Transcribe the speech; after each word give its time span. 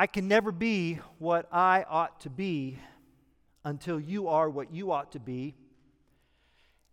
I 0.00 0.06
can 0.06 0.28
never 0.28 0.50
be 0.50 0.98
what 1.18 1.46
I 1.52 1.84
ought 1.86 2.20
to 2.20 2.30
be 2.30 2.78
until 3.66 4.00
you 4.00 4.28
are 4.28 4.48
what 4.48 4.72
you 4.72 4.92
ought 4.92 5.12
to 5.12 5.20
be. 5.20 5.54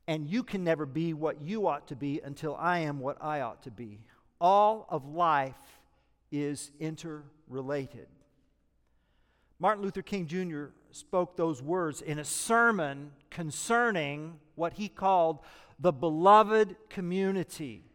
And 0.09 0.27
you 0.27 0.43
can 0.43 0.65
never 0.65 0.85
be 0.85 1.13
what 1.13 1.41
you 1.41 1.67
ought 1.67 1.87
to 1.87 1.95
be 1.95 2.19
until 2.21 2.57
I 2.57 2.79
am 2.79 2.99
what 2.99 3.15
I 3.23 3.39
ought 3.39 3.63
to 3.63 3.71
be. 3.71 4.01
All 4.41 4.85
of 4.89 5.05
life 5.05 5.55
is 6.33 6.71
interrelated. 6.81 8.07
Martin 9.57 9.85
Luther 9.85 10.01
King 10.01 10.27
Jr. 10.27 10.65
spoke 10.91 11.37
those 11.37 11.61
words 11.61 12.01
in 12.01 12.19
a 12.19 12.25
sermon 12.25 13.11
concerning 13.29 14.37
what 14.55 14.73
he 14.73 14.89
called 14.89 15.39
the 15.79 15.93
beloved 15.93 16.75
community. 16.89 17.86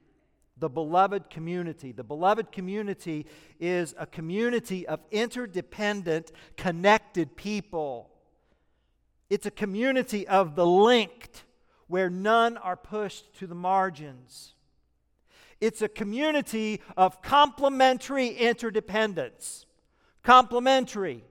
The 0.62 0.68
beloved 0.68 1.28
community. 1.28 1.90
The 1.90 2.04
beloved 2.04 2.52
community 2.52 3.26
is 3.58 3.96
a 3.98 4.06
community 4.06 4.86
of 4.86 5.00
interdependent, 5.10 6.30
connected 6.56 7.34
people. 7.34 8.08
It's 9.28 9.44
a 9.44 9.50
community 9.50 10.28
of 10.28 10.54
the 10.54 10.64
linked, 10.64 11.42
where 11.88 12.08
none 12.08 12.56
are 12.58 12.76
pushed 12.76 13.34
to 13.40 13.48
the 13.48 13.56
margins. 13.56 14.54
It's 15.60 15.82
a 15.82 15.88
community 15.88 16.80
of 16.96 17.22
complementary 17.22 18.28
interdependence. 18.28 19.66
Complementary. 20.22 21.24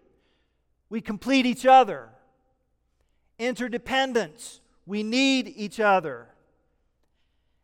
We 0.90 1.00
complete 1.00 1.46
each 1.46 1.66
other. 1.66 2.10
Interdependence. 3.40 4.60
We 4.86 5.04
need 5.04 5.48
each 5.56 5.80
other. 5.80 6.28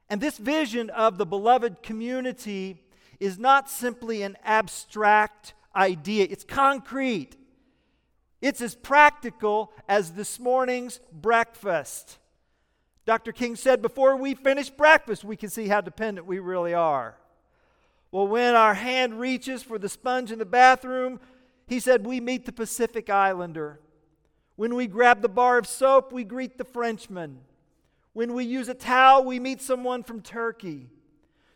And 0.10 0.22
this 0.22 0.38
vision 0.38 0.90
of 0.90 1.18
the 1.18 1.26
beloved 1.26 1.84
community 1.84 2.82
is 3.20 3.38
not 3.38 3.70
simply 3.70 4.24
an 4.24 4.38
abstract 4.44 5.54
idea, 5.76 6.28
it's 6.30 6.44
concrete. 6.44 7.36
It's 8.42 8.62
as 8.62 8.76
practical 8.76 9.72
as 9.90 10.12
this 10.12 10.40
morning's 10.40 11.00
breakfast. 11.12 12.20
Dr. 13.06 13.32
King 13.32 13.56
said, 13.56 13.82
before 13.82 14.16
we 14.16 14.36
finish 14.36 14.70
breakfast, 14.70 15.24
we 15.24 15.36
can 15.36 15.50
see 15.50 15.68
how 15.68 15.82
dependent 15.82 16.28
we 16.28 16.40
really 16.40 16.74
are. 16.74 17.18
Well, 18.12 18.28
when 18.28 18.56
our 18.56 18.74
hand 18.74 19.20
reaches 19.20 19.64
for 19.64 19.80
the 19.80 19.90
sponge 19.90 20.32
in 20.32 20.40
the 20.40 20.46
bathroom, 20.46 21.20
he 21.68 21.80
said, 21.80 22.06
we 22.06 22.20
meet 22.20 22.46
the 22.46 22.52
Pacific 22.52 23.10
Islander. 23.10 23.80
When 24.56 24.76
we 24.76 24.88
grab 24.88 25.22
the 25.22 25.30
bar 25.30 25.58
of 25.58 25.68
soap, 25.68 26.12
we 26.12 26.24
greet 26.24 26.58
the 26.58 26.64
Frenchman. 26.64 27.40
When 28.18 28.34
we 28.34 28.46
use 28.46 28.68
a 28.68 28.74
towel, 28.74 29.26
we 29.26 29.40
meet 29.40 29.62
someone 29.62 30.02
from 30.02 30.22
Turkey. 30.22 30.90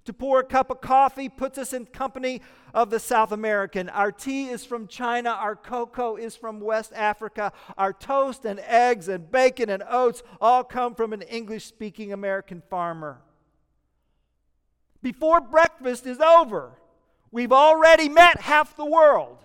To 0.06 0.14
pour 0.14 0.42
a 0.42 0.44
cup 0.44 0.70
of 0.70 0.80
coffee 0.80 1.28
puts 1.28 1.58
us 1.58 1.74
in 1.74 1.88
company 1.88 2.44
of 2.72 2.92
the 2.92 3.00
South 3.00 3.32
American. 3.32 3.90
Our 3.90 4.12
tea 4.12 4.50
is 4.50 4.64
from 4.64 4.86
China. 4.86 5.32
Our 5.32 5.56
cocoa 5.56 6.18
is 6.18 6.36
from 6.36 6.60
West 6.60 6.94
Africa. 6.94 7.52
Our 7.80 7.94
toast 7.94 8.46
and 8.46 8.60
eggs 8.60 9.08
and 9.08 9.32
bacon 9.32 9.72
and 9.72 9.82
oats 9.90 10.22
all 10.40 10.64
come 10.64 10.94
from 10.94 11.14
an 11.14 11.24
English 11.24 11.66
speaking 11.66 12.14
American 12.14 12.62
farmer. 12.70 13.24
Before 15.02 15.42
breakfast 15.42 16.06
is 16.06 16.20
over, 16.20 16.74
we've 17.32 17.52
already 17.52 18.08
met 18.08 18.40
half 18.40 18.76
the 18.76 18.86
world. 18.86 19.40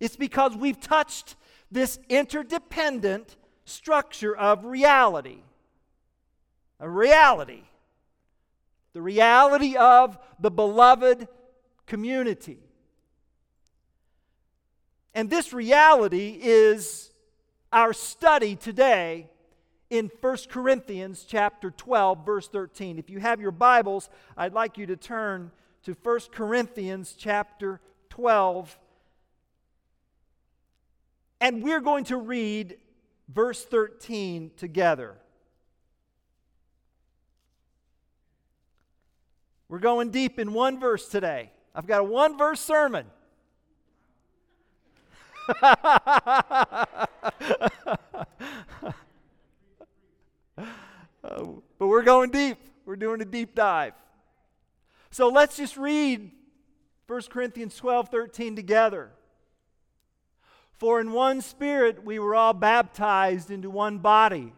It's 0.00 0.16
because 0.16 0.56
we've 0.56 0.80
touched 0.80 1.36
this 1.72 1.98
interdependent 2.08 3.36
structure 3.64 4.36
of 4.36 4.64
reality. 4.64 5.38
A 6.78 6.88
reality. 6.88 7.62
The 8.92 9.02
reality 9.02 9.76
of 9.76 10.18
the 10.38 10.50
beloved 10.50 11.28
community. 11.86 12.58
And 15.14 15.30
this 15.30 15.52
reality 15.52 16.38
is 16.40 17.10
our 17.72 17.92
study 17.92 18.54
today 18.54 19.28
in 19.88 20.10
1 20.20 20.36
Corinthians 20.50 21.24
chapter 21.26 21.70
12 21.70 22.24
verse 22.24 22.48
13. 22.48 22.98
If 22.98 23.08
you 23.08 23.18
have 23.20 23.40
your 23.40 23.50
Bibles, 23.50 24.10
I'd 24.36 24.52
like 24.52 24.76
you 24.76 24.86
to 24.86 24.96
turn 24.96 25.50
to 25.84 25.96
1 26.02 26.20
Corinthians 26.32 27.14
chapter 27.16 27.80
12 28.10 28.78
and 31.42 31.60
we're 31.60 31.80
going 31.80 32.04
to 32.04 32.16
read 32.16 32.76
verse 33.28 33.64
13 33.64 34.52
together. 34.56 35.16
We're 39.68 39.80
going 39.80 40.10
deep 40.10 40.38
in 40.38 40.52
one 40.52 40.78
verse 40.78 41.08
today. 41.08 41.50
I've 41.74 41.88
got 41.88 42.00
a 42.00 42.04
one 42.04 42.38
verse 42.38 42.60
sermon. 42.60 43.06
but 45.60 45.96
we're 51.80 52.02
going 52.02 52.30
deep. 52.30 52.58
We're 52.86 52.94
doing 52.94 53.20
a 53.20 53.24
deep 53.24 53.56
dive. 53.56 53.94
So 55.10 55.28
let's 55.28 55.56
just 55.56 55.76
read 55.76 56.30
1 57.08 57.22
Corinthians 57.30 57.74
12 57.76 58.10
13 58.10 58.54
together. 58.54 59.10
For 60.82 61.00
in 61.00 61.12
one 61.12 61.42
spirit 61.42 62.04
we 62.04 62.18
were 62.18 62.34
all 62.34 62.54
baptized 62.54 63.52
into 63.52 63.70
one 63.70 63.98
body, 63.98 64.52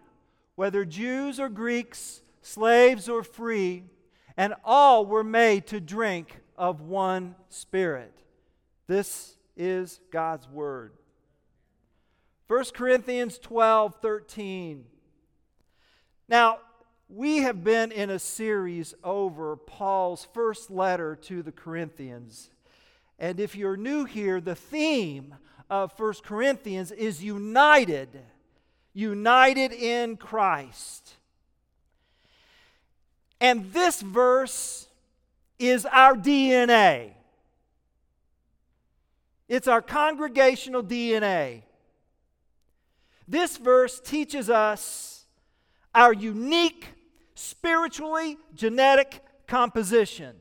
whether 0.54 0.86
Jews 0.86 1.38
or 1.38 1.50
Greeks, 1.50 2.22
slaves 2.40 3.10
or 3.10 3.22
free, 3.22 3.84
and 4.34 4.54
all 4.64 5.04
were 5.04 5.22
made 5.22 5.66
to 5.66 5.82
drink 5.82 6.40
of 6.56 6.80
one 6.80 7.34
spirit. 7.50 8.22
This 8.86 9.36
is 9.54 10.00
God's 10.10 10.48
word. 10.48 10.92
1 12.46 12.64
Corinthians 12.72 13.36
12 13.36 13.96
13. 14.00 14.86
Now, 16.26 16.56
we 17.10 17.40
have 17.42 17.62
been 17.62 17.92
in 17.92 18.08
a 18.08 18.18
series 18.18 18.94
over 19.04 19.56
Paul's 19.56 20.26
first 20.32 20.70
letter 20.70 21.16
to 21.16 21.42
the 21.42 21.52
Corinthians. 21.52 22.48
And 23.18 23.38
if 23.40 23.54
you're 23.54 23.76
new 23.76 24.04
here, 24.04 24.40
the 24.40 24.54
theme 24.54 25.34
of 25.70 25.92
First 25.92 26.24
Corinthians 26.24 26.90
is 26.90 27.22
united, 27.22 28.08
united 28.92 29.72
in 29.72 30.16
Christ. 30.16 31.14
And 33.40 33.72
this 33.72 34.00
verse 34.00 34.88
is 35.58 35.86
our 35.86 36.14
DNA. 36.14 37.12
It's 39.48 39.68
our 39.68 39.82
congregational 39.82 40.82
DNA. 40.82 41.62
This 43.28 43.56
verse 43.56 44.00
teaches 44.00 44.50
us 44.50 45.24
our 45.94 46.12
unique 46.12 46.86
spiritually 47.34 48.36
genetic 48.54 49.22
composition. 49.46 50.34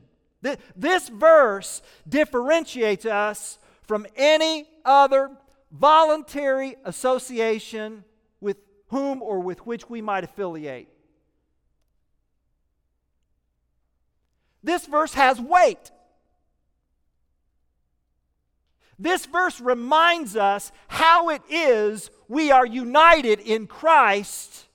This 0.76 1.08
verse 1.08 1.82
differentiates 2.08 3.06
us 3.06 3.58
from 3.82 4.06
any 4.16 4.66
other 4.84 5.30
voluntary 5.70 6.76
association 6.84 8.04
with 8.40 8.58
whom 8.88 9.22
or 9.22 9.40
with 9.40 9.66
which 9.66 9.88
we 9.88 10.02
might 10.02 10.24
affiliate. 10.24 10.88
This 14.62 14.86
verse 14.86 15.14
has 15.14 15.40
weight. 15.40 15.90
This 18.98 19.26
verse 19.26 19.60
reminds 19.60 20.36
us 20.36 20.72
how 20.88 21.30
it 21.30 21.42
is 21.50 22.10
we 22.28 22.50
are 22.50 22.64
united 22.64 23.40
in 23.40 23.66
Christ 23.66 24.66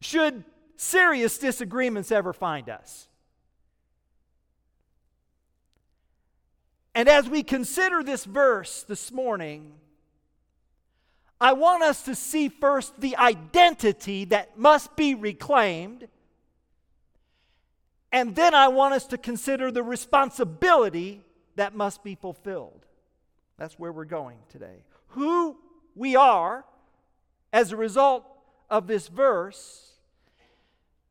should 0.00 0.44
serious 0.76 1.38
disagreements 1.38 2.12
ever 2.12 2.32
find 2.32 2.68
us. 2.68 3.08
And 6.94 7.08
as 7.08 7.28
we 7.28 7.42
consider 7.42 8.02
this 8.02 8.24
verse 8.24 8.84
this 8.84 9.10
morning, 9.10 9.72
I 11.40 11.52
want 11.52 11.82
us 11.82 12.02
to 12.02 12.14
see 12.14 12.48
first 12.48 13.00
the 13.00 13.16
identity 13.16 14.26
that 14.26 14.58
must 14.58 14.94
be 14.96 15.14
reclaimed. 15.14 16.08
And 18.12 18.36
then 18.36 18.54
I 18.54 18.68
want 18.68 18.94
us 18.94 19.06
to 19.08 19.18
consider 19.18 19.72
the 19.72 19.82
responsibility 19.82 21.22
that 21.56 21.74
must 21.74 22.04
be 22.04 22.14
fulfilled. 22.14 22.86
That's 23.58 23.78
where 23.78 23.92
we're 23.92 24.04
going 24.04 24.38
today. 24.48 24.84
Who 25.08 25.56
we 25.96 26.14
are 26.16 26.64
as 27.52 27.72
a 27.72 27.76
result 27.76 28.24
of 28.70 28.86
this 28.86 29.08
verse, 29.08 29.92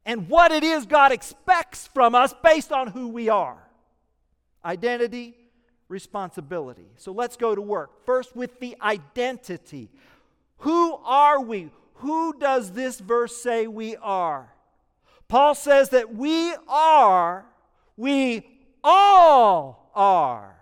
and 0.06 0.28
what 0.28 0.52
it 0.52 0.64
is 0.64 0.86
God 0.86 1.12
expects 1.12 1.88
from 1.88 2.16
us 2.16 2.34
based 2.44 2.72
on 2.72 2.88
who 2.88 3.08
we 3.08 3.30
are. 3.30 3.58
Identity, 4.66 5.36
responsibility. 5.88 6.88
So 6.98 7.12
let's 7.12 7.38
go 7.38 7.56
to 7.56 7.62
work. 7.62 8.06
First, 8.06 8.36
with 8.36 8.60
the 8.60 8.76
identity. 8.82 9.90
Who 10.60 10.96
are 11.04 11.42
we? 11.42 11.72
Who 11.96 12.38
does 12.40 12.72
this 12.72 13.00
verse 13.00 13.36
say 13.36 13.68
we 13.68 13.96
are? 13.98 14.54
Paul 15.28 15.56
says 15.56 15.90
that 15.90 16.14
we 16.14 16.54
are, 16.68 17.46
we 17.98 18.48
all 18.84 19.92
are 19.96 20.54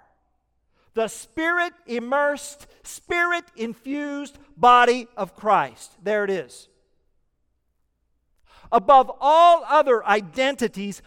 the 0.94 1.08
spirit 1.08 1.74
immersed, 1.88 2.68
spirit 2.84 3.46
infused 3.56 4.38
body 4.58 5.08
of 5.16 5.36
Christ. 5.36 5.92
There 6.04 6.24
it 6.24 6.30
is. 6.30 6.68
Above 8.72 9.12
all 9.20 9.64
other 9.68 10.06
identities, 10.06 11.02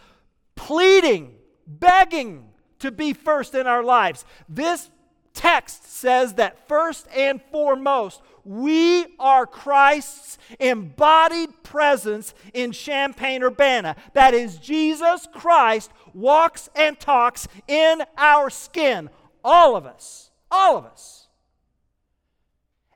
pleading, 0.55 1.35
begging 1.67 2.49
to 2.79 2.91
be 2.91 3.13
first 3.13 3.55
in 3.55 3.67
our 3.67 3.83
lives. 3.83 4.25
This 4.49 4.89
text 5.33 5.89
says 5.89 6.33
that 6.35 6.67
first 6.67 7.07
and 7.15 7.41
foremost, 7.51 8.21
we 8.43 9.05
are 9.19 9.45
Christ's 9.45 10.37
embodied 10.59 11.63
presence 11.63 12.33
in 12.53 12.71
Champaign 12.71 13.43
Urbana. 13.43 13.95
That 14.13 14.33
is, 14.33 14.57
Jesus 14.57 15.27
Christ 15.33 15.91
walks 16.13 16.69
and 16.75 16.99
talks 16.99 17.47
in 17.67 18.03
our 18.17 18.49
skin. 18.49 19.09
All 19.43 19.75
of 19.75 19.85
us. 19.85 20.31
All 20.51 20.77
of 20.77 20.85
us. 20.85 21.27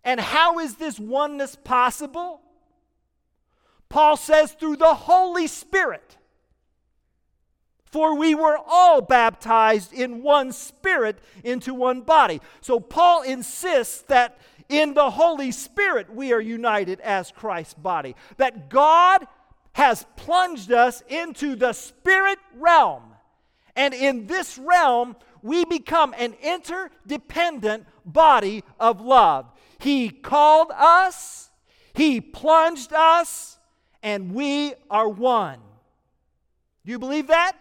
And 0.03 0.19
how 0.19 0.59
is 0.59 0.75
this 0.75 0.99
oneness 0.99 1.55
possible? 1.55 2.41
Paul 3.89 4.17
says 4.17 4.53
through 4.53 4.77
the 4.77 4.93
Holy 4.93 5.47
Spirit. 5.47 6.17
For 7.89 8.15
we 8.15 8.35
were 8.35 8.57
all 8.67 9.01
baptized 9.01 9.93
in 9.93 10.21
one 10.21 10.51
spirit 10.51 11.19
into 11.43 11.73
one 11.73 12.01
body. 12.01 12.39
So 12.61 12.79
Paul 12.79 13.23
insists 13.23 14.03
that 14.03 14.37
in 14.69 14.93
the 14.93 15.09
Holy 15.09 15.51
Spirit 15.51 16.13
we 16.13 16.31
are 16.31 16.39
united 16.39 16.99
as 16.99 17.31
Christ's 17.31 17.73
body. 17.73 18.15
That 18.37 18.69
God 18.69 19.25
has 19.73 20.05
plunged 20.15 20.71
us 20.71 21.01
into 21.09 21.55
the 21.55 21.73
spirit 21.73 22.37
realm. 22.55 23.03
And 23.75 23.93
in 23.93 24.27
this 24.27 24.57
realm, 24.57 25.15
we 25.41 25.65
become 25.65 26.13
an 26.17 26.35
interdependent 26.43 27.85
body 28.05 28.63
of 28.79 29.01
love. 29.01 29.51
He 29.79 30.09
called 30.09 30.71
us, 30.75 31.49
He 31.93 32.21
plunged 32.21 32.93
us, 32.93 33.57
and 34.03 34.33
we 34.33 34.73
are 34.89 35.07
one. 35.07 35.59
Do 36.85 36.91
you 36.91 36.99
believe 36.99 37.27
that? 37.27 37.55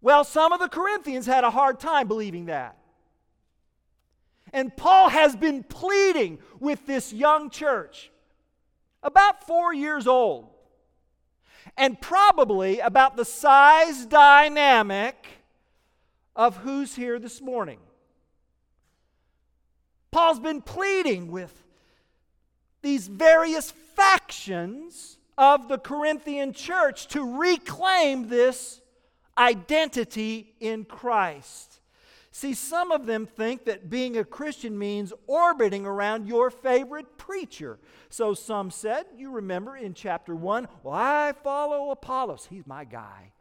Well, 0.00 0.24
some 0.24 0.52
of 0.52 0.60
the 0.60 0.68
Corinthians 0.68 1.26
had 1.26 1.44
a 1.44 1.50
hard 1.50 1.80
time 1.80 2.08
believing 2.08 2.46
that. 2.46 2.76
And 4.52 4.74
Paul 4.76 5.08
has 5.08 5.36
been 5.36 5.62
pleading 5.62 6.38
with 6.58 6.86
this 6.86 7.12
young 7.12 7.50
church, 7.50 8.10
about 9.02 9.46
four 9.46 9.74
years 9.74 10.06
old, 10.06 10.48
and 11.76 12.00
probably 12.00 12.78
about 12.78 13.16
the 13.16 13.24
size 13.24 14.06
dynamic 14.06 15.26
of 16.34 16.56
who's 16.58 16.94
here 16.94 17.18
this 17.18 17.42
morning. 17.42 17.78
Paul's 20.10 20.40
been 20.40 20.62
pleading 20.62 21.30
with 21.30 21.52
these 22.80 23.08
various 23.08 23.70
factions 23.70 25.18
of 25.36 25.68
the 25.68 25.78
Corinthian 25.78 26.52
church 26.52 27.08
to 27.08 27.38
reclaim 27.38 28.28
this 28.28 28.80
identity 29.38 30.54
in 30.60 30.84
Christ. 30.84 31.80
See, 32.30 32.54
some 32.54 32.92
of 32.92 33.06
them 33.06 33.26
think 33.26 33.64
that 33.64 33.88
being 33.88 34.16
a 34.16 34.24
Christian 34.24 34.78
means 34.78 35.12
orbiting 35.26 35.86
around 35.86 36.26
your 36.26 36.50
favorite 36.50 37.16
preacher. 37.16 37.78
So 38.10 38.34
some 38.34 38.70
said, 38.70 39.06
you 39.16 39.30
remember 39.30 39.76
in 39.76 39.94
chapter 39.94 40.34
1, 40.34 40.68
well, 40.82 40.94
I 40.94 41.32
follow 41.42 41.90
Apollos. 41.90 42.46
He's 42.48 42.66
my 42.66 42.84
guy. 42.84 43.32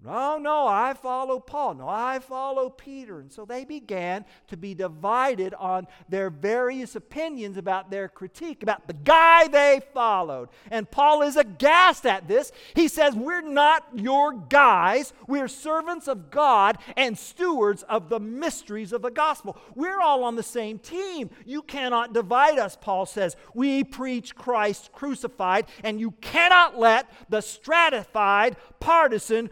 No, 0.00 0.38
no, 0.38 0.68
I 0.68 0.94
follow 0.94 1.40
Paul. 1.40 1.74
No, 1.74 1.88
I 1.88 2.20
follow 2.20 2.70
Peter. 2.70 3.18
And 3.18 3.32
so 3.32 3.44
they 3.44 3.64
began 3.64 4.24
to 4.46 4.56
be 4.56 4.72
divided 4.72 5.54
on 5.54 5.88
their 6.08 6.30
various 6.30 6.94
opinions 6.94 7.56
about 7.56 7.90
their 7.90 8.08
critique, 8.08 8.62
about 8.62 8.86
the 8.86 8.92
guy 8.92 9.48
they 9.48 9.80
followed. 9.92 10.50
And 10.70 10.88
Paul 10.88 11.22
is 11.22 11.36
aghast 11.36 12.06
at 12.06 12.28
this. 12.28 12.52
He 12.74 12.86
says, 12.86 13.16
We're 13.16 13.42
not 13.42 13.88
your 13.92 14.34
guys. 14.34 15.12
We're 15.26 15.48
servants 15.48 16.06
of 16.06 16.30
God 16.30 16.78
and 16.96 17.18
stewards 17.18 17.82
of 17.82 18.08
the 18.08 18.20
mysteries 18.20 18.92
of 18.92 19.02
the 19.02 19.10
gospel. 19.10 19.58
We're 19.74 20.00
all 20.00 20.22
on 20.22 20.36
the 20.36 20.44
same 20.44 20.78
team. 20.78 21.28
You 21.44 21.60
cannot 21.62 22.12
divide 22.12 22.60
us, 22.60 22.78
Paul 22.80 23.04
says. 23.04 23.34
We 23.52 23.82
preach 23.82 24.36
Christ 24.36 24.92
crucified, 24.92 25.66
and 25.82 25.98
you 25.98 26.12
cannot 26.20 26.78
let 26.78 27.10
the 27.28 27.40
stratified, 27.40 28.56
partisan, 28.78 29.50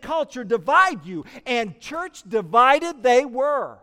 culture 0.00 0.44
divide 0.44 1.04
you. 1.04 1.24
And 1.46 1.78
church 1.80 2.22
divided 2.28 3.02
they 3.02 3.24
were. 3.24 3.78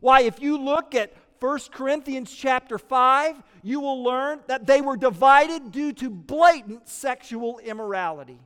Why, 0.00 0.22
if 0.22 0.40
you 0.40 0.58
look 0.58 0.94
at 0.94 1.12
1 1.40 1.58
Corinthians 1.72 2.34
chapter 2.34 2.78
5, 2.78 3.42
you 3.62 3.80
will 3.80 4.02
learn 4.02 4.40
that 4.46 4.66
they 4.66 4.80
were 4.80 4.96
divided 4.96 5.72
due 5.72 5.92
to 5.94 6.10
blatant 6.10 6.88
sexual 6.88 7.58
immorality. 7.58 8.38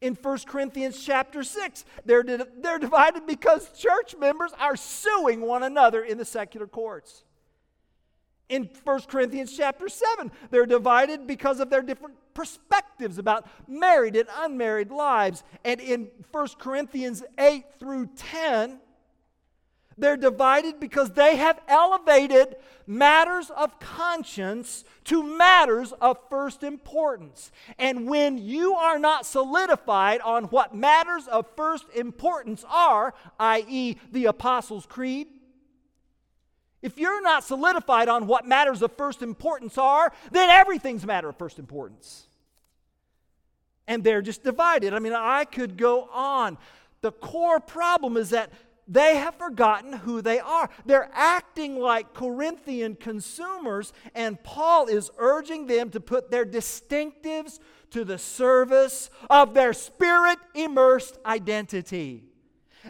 In 0.00 0.14
1 0.14 0.38
Corinthians 0.46 1.00
chapter 1.04 1.44
6, 1.44 1.84
they're, 2.04 2.24
they're 2.24 2.80
divided 2.80 3.24
because 3.24 3.70
church 3.78 4.16
members 4.18 4.50
are 4.58 4.74
suing 4.74 5.42
one 5.42 5.62
another 5.62 6.02
in 6.02 6.18
the 6.18 6.24
secular 6.24 6.66
courts. 6.66 7.22
In 8.48 8.68
1 8.84 9.00
Corinthians 9.02 9.56
chapter 9.56 9.88
7, 9.88 10.30
they're 10.50 10.66
divided 10.66 11.26
because 11.26 11.60
of 11.60 11.70
their 11.70 11.82
different 11.82 12.16
perspectives 12.34 13.18
about 13.18 13.46
married 13.68 14.16
and 14.16 14.28
unmarried 14.38 14.90
lives. 14.90 15.44
And 15.64 15.80
in 15.80 16.08
1 16.30 16.48
Corinthians 16.58 17.22
8 17.38 17.64
through 17.78 18.10
10, 18.16 18.80
they're 19.98 20.16
divided 20.16 20.80
because 20.80 21.10
they 21.10 21.36
have 21.36 21.60
elevated 21.68 22.56
matters 22.86 23.50
of 23.50 23.78
conscience 23.78 24.84
to 25.04 25.22
matters 25.22 25.92
of 26.00 26.18
first 26.30 26.62
importance. 26.62 27.52
And 27.78 28.08
when 28.08 28.38
you 28.38 28.74
are 28.74 28.98
not 28.98 29.26
solidified 29.26 30.20
on 30.22 30.44
what 30.44 30.74
matters 30.74 31.28
of 31.28 31.46
first 31.56 31.84
importance 31.94 32.64
are, 32.68 33.14
i.e., 33.38 33.96
the 34.10 34.26
Apostles' 34.26 34.86
Creed, 34.86 35.28
if 36.82 36.98
you're 36.98 37.22
not 37.22 37.44
solidified 37.44 38.08
on 38.08 38.26
what 38.26 38.46
matters 38.46 38.82
of 38.82 38.92
first 38.96 39.22
importance 39.22 39.78
are, 39.78 40.12
then 40.32 40.50
everything's 40.50 41.04
a 41.04 41.06
matter 41.06 41.28
of 41.28 41.36
first 41.36 41.58
importance. 41.58 42.26
And 43.86 44.02
they're 44.04 44.22
just 44.22 44.42
divided. 44.42 44.92
I 44.92 44.98
mean, 44.98 45.12
I 45.12 45.44
could 45.44 45.76
go 45.76 46.08
on. 46.12 46.58
The 47.00 47.12
core 47.12 47.60
problem 47.60 48.16
is 48.16 48.30
that 48.30 48.50
they 48.88 49.16
have 49.16 49.36
forgotten 49.36 49.92
who 49.92 50.22
they 50.22 50.40
are. 50.40 50.68
They're 50.84 51.10
acting 51.12 51.78
like 51.78 52.14
Corinthian 52.14 52.96
consumers, 52.96 53.92
and 54.14 54.42
Paul 54.42 54.86
is 54.88 55.10
urging 55.18 55.66
them 55.66 55.90
to 55.90 56.00
put 56.00 56.30
their 56.30 56.44
distinctives 56.44 57.60
to 57.90 58.04
the 58.04 58.18
service 58.18 59.08
of 59.30 59.54
their 59.54 59.72
spirit 59.72 60.38
immersed 60.54 61.18
identity. 61.24 62.31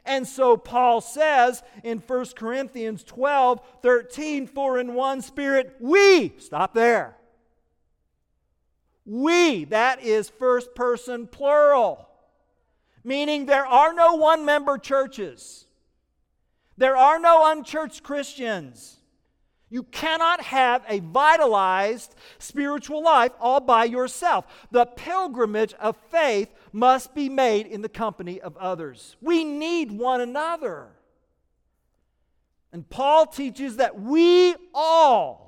And 0.04 0.26
so 0.26 0.56
Paul 0.56 1.00
says 1.00 1.62
in 1.82 1.98
1 1.98 2.26
Corinthians 2.36 3.04
12 3.04 3.60
13, 3.82 4.46
for 4.46 4.78
in 4.78 4.94
one 4.94 5.22
spirit 5.22 5.76
we, 5.80 6.34
stop 6.38 6.74
there. 6.74 7.16
We, 9.04 9.64
that 9.64 10.02
is 10.02 10.28
first 10.28 10.74
person 10.74 11.26
plural, 11.26 12.08
meaning 13.02 13.46
there 13.46 13.66
are 13.66 13.92
no 13.92 14.14
one 14.14 14.44
member 14.44 14.78
churches, 14.78 15.66
there 16.76 16.96
are 16.96 17.18
no 17.18 17.50
unchurched 17.50 18.02
Christians. 18.02 18.98
You 19.72 19.84
cannot 19.84 20.42
have 20.42 20.84
a 20.86 21.00
vitalized 21.00 22.14
spiritual 22.38 23.02
life 23.02 23.32
all 23.40 23.58
by 23.58 23.84
yourself. 23.84 24.44
The 24.70 24.84
pilgrimage 24.84 25.72
of 25.80 25.96
faith 26.10 26.50
must 26.72 27.14
be 27.14 27.28
made 27.28 27.66
in 27.66 27.82
the 27.82 27.88
company 27.88 28.40
of 28.40 28.56
others. 28.56 29.16
We 29.20 29.44
need 29.44 29.92
one 29.92 30.20
another. 30.20 30.88
And 32.72 32.88
Paul 32.88 33.26
teaches 33.26 33.76
that 33.76 34.00
we 34.00 34.54
all 34.74 35.42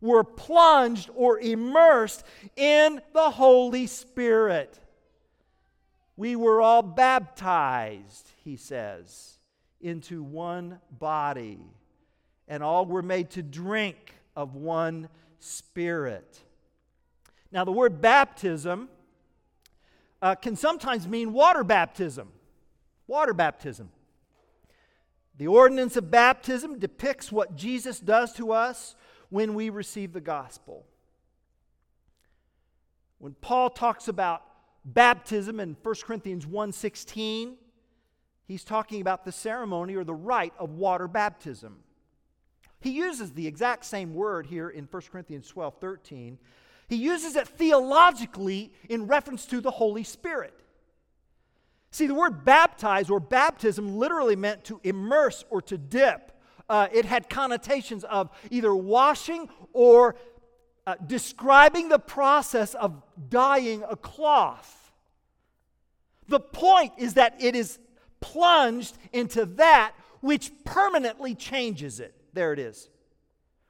were 0.00 0.24
plunged 0.24 1.10
or 1.14 1.38
immersed 1.38 2.24
in 2.56 3.00
the 3.12 3.30
Holy 3.30 3.86
Spirit. 3.86 4.80
We 6.16 6.34
were 6.36 6.62
all 6.62 6.82
baptized, 6.82 8.30
he 8.42 8.56
says, 8.56 9.38
into 9.80 10.22
one 10.22 10.80
body 10.90 11.60
and 12.48 12.62
all 12.62 12.86
were 12.86 13.02
made 13.02 13.30
to 13.30 13.42
drink 13.42 14.14
of 14.34 14.54
one 14.54 15.08
spirit. 15.40 16.40
Now, 17.50 17.64
the 17.64 17.72
word 17.72 18.00
baptism 18.00 18.88
uh, 20.26 20.34
can 20.34 20.56
sometimes 20.56 21.06
mean 21.06 21.32
water 21.32 21.62
baptism. 21.62 22.32
Water 23.06 23.32
baptism. 23.32 23.90
The 25.38 25.46
ordinance 25.46 25.96
of 25.96 26.10
baptism 26.10 26.80
depicts 26.80 27.30
what 27.30 27.54
Jesus 27.54 28.00
does 28.00 28.32
to 28.32 28.50
us 28.50 28.96
when 29.28 29.54
we 29.54 29.70
receive 29.70 30.12
the 30.12 30.20
gospel. 30.20 30.84
When 33.18 33.34
Paul 33.34 33.70
talks 33.70 34.08
about 34.08 34.42
baptism 34.84 35.60
in 35.60 35.76
1 35.80 35.94
Corinthians 36.02 36.44
1:16, 36.44 37.56
he's 38.46 38.64
talking 38.64 39.00
about 39.00 39.24
the 39.24 39.32
ceremony 39.32 39.94
or 39.94 40.02
the 40.02 40.14
rite 40.14 40.54
of 40.58 40.70
water 40.70 41.06
baptism. 41.06 41.84
He 42.80 42.90
uses 42.90 43.32
the 43.32 43.46
exact 43.46 43.84
same 43.84 44.12
word 44.12 44.46
here 44.46 44.68
in 44.68 44.86
1 44.86 45.02
Corinthians 45.08 45.46
12 45.46 45.76
13. 45.78 46.38
He 46.88 46.96
uses 46.96 47.36
it 47.36 47.48
theologically 47.48 48.72
in 48.88 49.06
reference 49.06 49.46
to 49.46 49.60
the 49.60 49.70
Holy 49.70 50.04
Spirit. 50.04 50.54
See, 51.90 52.06
the 52.06 52.14
word 52.14 52.44
baptize 52.44 53.10
or 53.10 53.20
baptism 53.20 53.96
literally 53.96 54.36
meant 54.36 54.64
to 54.64 54.80
immerse 54.84 55.44
or 55.50 55.62
to 55.62 55.78
dip. 55.78 56.32
Uh, 56.68 56.88
it 56.92 57.04
had 57.04 57.30
connotations 57.30 58.04
of 58.04 58.30
either 58.50 58.74
washing 58.74 59.48
or 59.72 60.16
uh, 60.86 60.94
describing 61.06 61.88
the 61.88 61.98
process 61.98 62.74
of 62.74 63.02
dyeing 63.28 63.82
a 63.88 63.96
cloth. 63.96 64.92
The 66.28 66.40
point 66.40 66.92
is 66.98 67.14
that 67.14 67.36
it 67.40 67.56
is 67.56 67.78
plunged 68.20 68.96
into 69.12 69.46
that 69.46 69.94
which 70.20 70.52
permanently 70.64 71.34
changes 71.34 72.00
it. 72.00 72.14
There 72.32 72.52
it 72.52 72.58
is. 72.58 72.88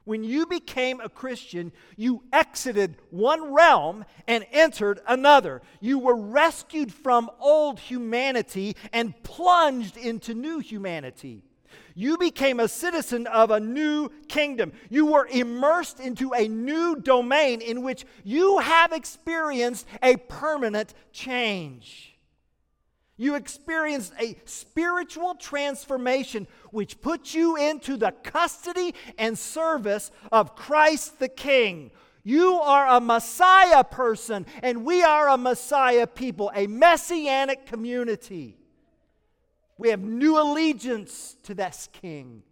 When 0.07 0.23
you 0.23 0.47
became 0.47 1.01
a 1.01 1.09
Christian, 1.09 1.73
you 1.97 2.23
exited 2.33 2.97
one 3.11 3.53
realm 3.53 4.05
and 4.29 4.47
entered 4.53 5.01
another. 5.07 5.63
You 5.81 5.99
were 5.99 6.15
rescued 6.15 6.95
from 6.95 7.29
old 7.41 7.81
humanity 7.81 8.77
and 8.93 9.21
plunged 9.25 9.97
into 9.97 10.33
new 10.33 10.61
humanity. 10.61 11.43
You 11.97 12.19
became 12.19 12.61
a 12.61 12.69
citizen 12.69 13.27
of 13.27 13.51
a 13.51 13.59
new 13.59 14.11
kingdom. 14.29 14.73
You 14.91 15.07
were 15.07 15.27
immersed 15.27 15.99
into 15.99 16.33
a 16.33 16.47
new 16.47 16.95
domain 16.95 17.61
in 17.61 17.83
which 17.83 18.05
you 18.23 18.59
have 18.59 18.93
experienced 18.93 19.87
a 20.05 20.17
permanent 20.17 20.95
change. 21.11 22.16
You 23.17 23.35
experienced 23.35 24.13
a 24.21 24.37
spiritual 24.45 25.35
transformation 25.37 26.47
which 26.71 27.01
puts 27.01 27.35
you 27.35 27.57
into 27.57 27.97
the 27.97 28.13
custody 28.23 28.95
and 29.17 29.39
service 29.39 30.11
of 30.31 30.55
Christ 30.55 31.19
the 31.19 31.29
King. 31.29 31.93
You 32.25 32.55
are 32.55 32.97
a 32.97 33.01
Messiah 33.01 33.85
person, 33.85 34.47
and 34.63 34.85
we 34.85 35.03
are 35.03 35.29
a 35.29 35.39
Messiah 35.39 36.07
people, 36.07 36.51
a 36.55 36.67
messianic 36.67 37.67
community. 37.67 38.59
We 39.79 39.91
have 39.91 40.01
new 40.01 40.41
allegiance 40.41 41.37
to 41.45 41.55
this 41.55 41.89
king, 41.93 42.43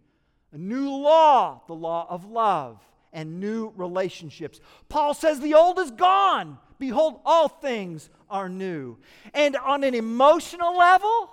a 0.51 0.57
new 0.57 0.89
law, 0.89 1.61
the 1.67 1.73
law 1.73 2.07
of 2.09 2.25
love, 2.25 2.79
and 3.11 3.39
new 3.39 3.73
relationships. 3.75 4.59
Paul 4.89 5.13
says 5.13 5.39
the 5.39 5.55
old 5.55 5.77
is 5.79 5.91
gone. 5.91 6.57
Behold, 6.79 7.19
all 7.25 7.47
things 7.47 8.09
are 8.29 8.49
new. 8.49 8.97
And 9.33 9.55
on 9.55 9.83
an 9.83 9.93
emotional 9.93 10.77
level, 10.77 11.31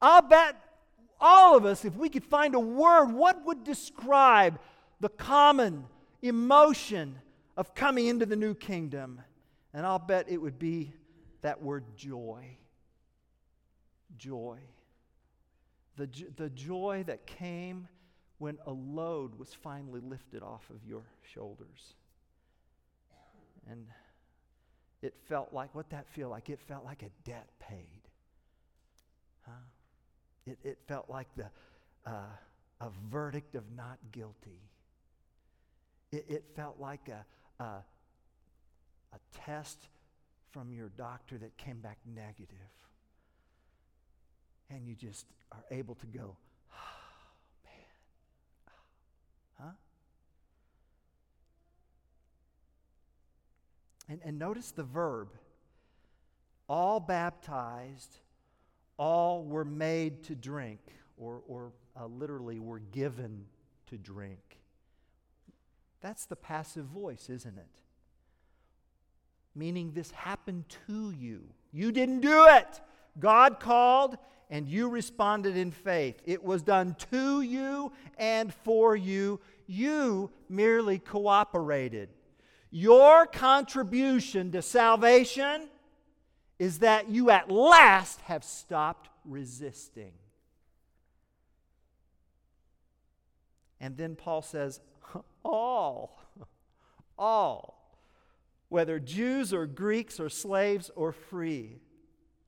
I'll 0.00 0.22
bet 0.22 0.56
all 1.20 1.56
of 1.56 1.64
us, 1.64 1.84
if 1.84 1.96
we 1.96 2.08
could 2.08 2.24
find 2.24 2.54
a 2.54 2.60
word, 2.60 3.06
what 3.06 3.44
would 3.46 3.64
describe 3.64 4.58
the 5.00 5.08
common 5.08 5.84
emotion 6.22 7.16
of 7.56 7.74
coming 7.74 8.06
into 8.06 8.26
the 8.26 8.36
new 8.36 8.54
kingdom? 8.54 9.20
And 9.72 9.86
I'll 9.86 9.98
bet 9.98 10.26
it 10.28 10.38
would 10.38 10.58
be 10.58 10.92
that 11.42 11.62
word 11.62 11.84
joy 11.96 12.58
joy. 14.18 14.58
The, 15.96 16.08
the 16.36 16.50
joy 16.50 17.04
that 17.06 17.26
came 17.26 17.88
when 18.38 18.58
a 18.66 18.72
load 18.72 19.38
was 19.38 19.54
finally 19.54 20.00
lifted 20.00 20.42
off 20.42 20.68
of 20.70 20.84
your 20.86 21.02
shoulders. 21.32 21.94
And 23.70 23.86
it 25.02 25.14
felt 25.28 25.52
like, 25.52 25.74
what 25.74 25.90
that 25.90 26.08
feel 26.08 26.28
like? 26.28 26.48
It 26.48 26.60
felt 26.60 26.84
like 26.84 27.02
a 27.02 27.10
debt 27.28 27.48
paid. 27.60 28.02
Huh? 29.42 29.52
It, 30.46 30.58
it 30.64 30.78
felt 30.86 31.08
like 31.08 31.28
the, 31.36 31.46
uh, 32.06 32.34
a 32.80 32.90
verdict 33.10 33.54
of 33.54 33.64
not 33.76 33.98
guilty. 34.12 34.60
It, 36.12 36.24
it 36.28 36.44
felt 36.54 36.78
like 36.78 37.08
a, 37.08 37.62
a, 37.62 37.84
a 39.12 39.18
test 39.44 39.88
from 40.50 40.72
your 40.72 40.88
doctor 40.96 41.36
that 41.38 41.56
came 41.56 41.80
back 41.80 41.98
negative 42.06 42.56
and 44.70 44.86
you 44.86 44.94
just 44.94 45.26
are 45.52 45.64
able 45.70 45.94
to 45.96 46.06
go, 46.06 46.36
oh, 46.72 46.76
man. 47.64 47.72
Huh? 49.60 49.70
And, 54.08 54.20
and 54.24 54.38
notice 54.38 54.70
the 54.70 54.84
verb 54.84 55.28
all 56.68 57.00
baptized, 57.00 58.18
all 58.98 59.44
were 59.44 59.64
made 59.64 60.24
to 60.24 60.34
drink, 60.34 60.80
or, 61.16 61.42
or 61.46 61.72
uh, 61.98 62.06
literally 62.06 62.58
were 62.58 62.80
given 62.80 63.44
to 63.86 63.96
drink. 63.96 64.58
That's 66.00 66.26
the 66.26 66.36
passive 66.36 66.86
voice, 66.86 67.30
isn't 67.30 67.56
it? 67.56 67.66
Meaning 69.54 69.92
this 69.94 70.10
happened 70.10 70.64
to 70.86 71.12
you. 71.12 71.44
You 71.72 71.92
didn't 71.92 72.20
do 72.20 72.46
it. 72.48 72.80
God 73.18 73.60
called 73.60 74.18
and 74.50 74.68
you 74.68 74.88
responded 74.88 75.56
in 75.56 75.70
faith. 75.70 76.20
It 76.24 76.42
was 76.44 76.62
done 76.62 76.96
to 77.10 77.40
you 77.42 77.92
and 78.18 78.52
for 78.52 78.94
you. 78.94 79.40
You 79.66 80.30
merely 80.48 80.98
cooperated. 80.98 82.10
Your 82.70 83.26
contribution 83.26 84.52
to 84.52 84.62
salvation 84.62 85.68
is 86.58 86.80
that 86.80 87.08
you 87.08 87.30
at 87.30 87.50
last 87.50 88.20
have 88.22 88.44
stopped 88.44 89.08
resisting. 89.24 90.12
And 93.80 93.96
then 93.96 94.16
Paul 94.16 94.42
says, 94.42 94.80
all, 95.44 96.20
all, 97.18 97.98
whether 98.68 98.98
Jews 98.98 99.52
or 99.52 99.66
Greeks 99.66 100.18
or 100.18 100.28
slaves 100.28 100.90
or 100.96 101.12
free. 101.12 101.78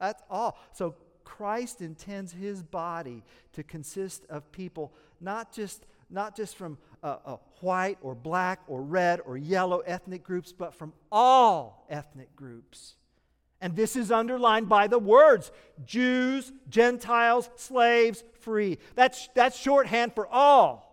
That's 0.00 0.22
all. 0.30 0.58
So 0.72 0.94
Christ 1.24 1.82
intends 1.82 2.32
his 2.32 2.62
body 2.62 3.22
to 3.52 3.62
consist 3.62 4.24
of 4.30 4.50
people 4.50 4.94
not 5.20 5.52
just, 5.52 5.86
not 6.10 6.34
just 6.36 6.56
from 6.56 6.78
uh, 7.02 7.16
uh, 7.24 7.36
white 7.60 7.98
or 8.00 8.14
black 8.14 8.60
or 8.66 8.82
red 8.82 9.20
or 9.24 9.36
yellow 9.36 9.80
ethnic 9.80 10.22
groups, 10.22 10.52
but 10.52 10.74
from 10.74 10.92
all 11.10 11.86
ethnic 11.88 12.34
groups. 12.34 12.96
And 13.60 13.74
this 13.74 13.96
is 13.96 14.12
underlined 14.12 14.68
by 14.68 14.86
the 14.86 14.98
words 14.98 15.50
Jews, 15.84 16.52
Gentiles, 16.68 17.50
slaves, 17.56 18.22
free. 18.40 18.78
That's, 18.94 19.28
that's 19.34 19.58
shorthand 19.58 20.14
for 20.14 20.26
all. 20.28 20.84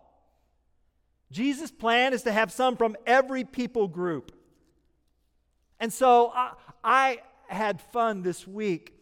Jesus' 1.30 1.70
plan 1.70 2.12
is 2.12 2.22
to 2.22 2.32
have 2.32 2.52
some 2.52 2.76
from 2.76 2.96
every 3.06 3.44
people 3.44 3.88
group. 3.88 4.32
And 5.80 5.92
so 5.92 6.32
I, 6.34 6.52
I 6.82 7.18
had 7.48 7.80
fun 7.80 8.22
this 8.22 8.46
week 8.46 8.94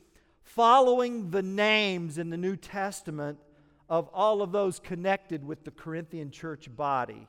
following 0.43 1.31
the 1.31 1.43
names 1.43 2.19
in 2.19 2.31
the 2.31 2.37
New 2.37 2.57
Testament 2.57 3.39
of 3.89 4.09
all 4.13 4.43
of 4.43 4.53
those 4.53 4.79
connected 4.79 5.45
with 5.45 5.65
the 5.65 5.71
Corinthian 5.71 6.31
church 6.31 6.75
body. 6.75 7.29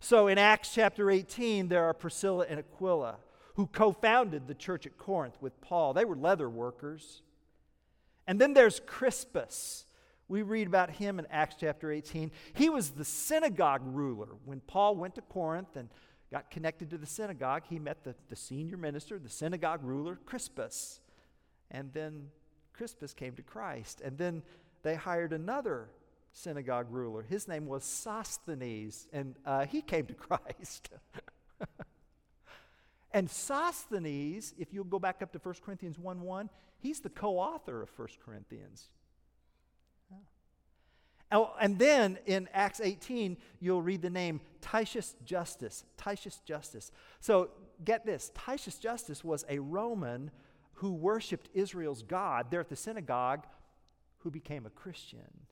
So 0.00 0.28
in 0.28 0.38
Acts 0.38 0.74
chapter 0.74 1.10
18, 1.10 1.68
there 1.68 1.84
are 1.84 1.94
Priscilla 1.94 2.46
and 2.48 2.58
Aquila 2.58 3.16
who 3.56 3.66
co 3.66 3.90
founded 3.90 4.46
the 4.46 4.54
church 4.54 4.86
at 4.86 4.98
Corinth 4.98 5.36
with 5.40 5.60
Paul. 5.60 5.94
They 5.94 6.04
were 6.04 6.16
leather 6.16 6.48
workers. 6.48 7.22
And 8.26 8.40
then 8.40 8.52
there's 8.52 8.80
Crispus. 8.80 9.86
We 10.28 10.42
read 10.42 10.66
about 10.66 10.90
him 10.90 11.18
in 11.18 11.26
Acts 11.30 11.56
chapter 11.58 11.90
18. 11.90 12.32
He 12.54 12.68
was 12.68 12.90
the 12.90 13.04
synagogue 13.04 13.82
ruler. 13.84 14.28
When 14.44 14.60
Paul 14.60 14.96
went 14.96 15.14
to 15.14 15.22
Corinth 15.22 15.76
and 15.76 15.88
got 16.30 16.50
connected 16.50 16.90
to 16.90 16.98
the 16.98 17.06
synagogue, 17.06 17.62
he 17.68 17.78
met 17.78 18.04
the, 18.04 18.14
the 18.28 18.36
senior 18.36 18.76
minister, 18.76 19.18
the 19.18 19.30
synagogue 19.30 19.80
ruler, 19.82 20.18
Crispus. 20.26 21.00
And 21.70 21.92
then 21.94 22.26
Crispus 22.74 23.14
came 23.14 23.34
to 23.36 23.42
Christ. 23.42 24.02
And 24.04 24.18
then 24.18 24.42
they 24.86 24.94
hired 24.94 25.32
another 25.32 25.88
synagogue 26.32 26.86
ruler. 26.90 27.22
His 27.22 27.48
name 27.48 27.66
was 27.66 27.82
Sosthenes, 27.82 29.08
and 29.12 29.34
uh, 29.44 29.66
he 29.66 29.82
came 29.82 30.06
to 30.06 30.14
Christ. 30.14 30.90
and 33.12 33.28
Sosthenes, 33.28 34.54
if 34.58 34.72
you'll 34.72 34.84
go 34.84 34.98
back 34.98 35.22
up 35.22 35.32
to 35.32 35.38
1 35.38 35.54
Corinthians 35.64 35.98
1 35.98 36.20
1, 36.20 36.50
he's 36.78 37.00
the 37.00 37.10
co 37.10 37.38
author 37.38 37.82
of 37.82 37.90
1 37.96 38.08
Corinthians. 38.24 38.88
Oh, 41.32 41.52
and 41.60 41.76
then 41.76 42.18
in 42.24 42.48
Acts 42.54 42.80
18, 42.80 43.36
you'll 43.58 43.82
read 43.82 44.00
the 44.00 44.10
name 44.10 44.40
Titius 44.60 45.16
Justus. 45.24 45.84
Titius 45.96 46.40
Justus. 46.44 46.92
So 47.18 47.50
get 47.84 48.06
this 48.06 48.30
Titius 48.46 48.76
Justus 48.76 49.24
was 49.24 49.44
a 49.48 49.58
Roman 49.58 50.30
who 50.74 50.92
worshiped 50.92 51.48
Israel's 51.52 52.02
God 52.02 52.46
there 52.50 52.60
at 52.60 52.68
the 52.68 52.76
synagogue 52.76 53.44
who 54.18 54.30
became 54.30 54.66
a 54.66 54.70
Christian. 54.70 55.46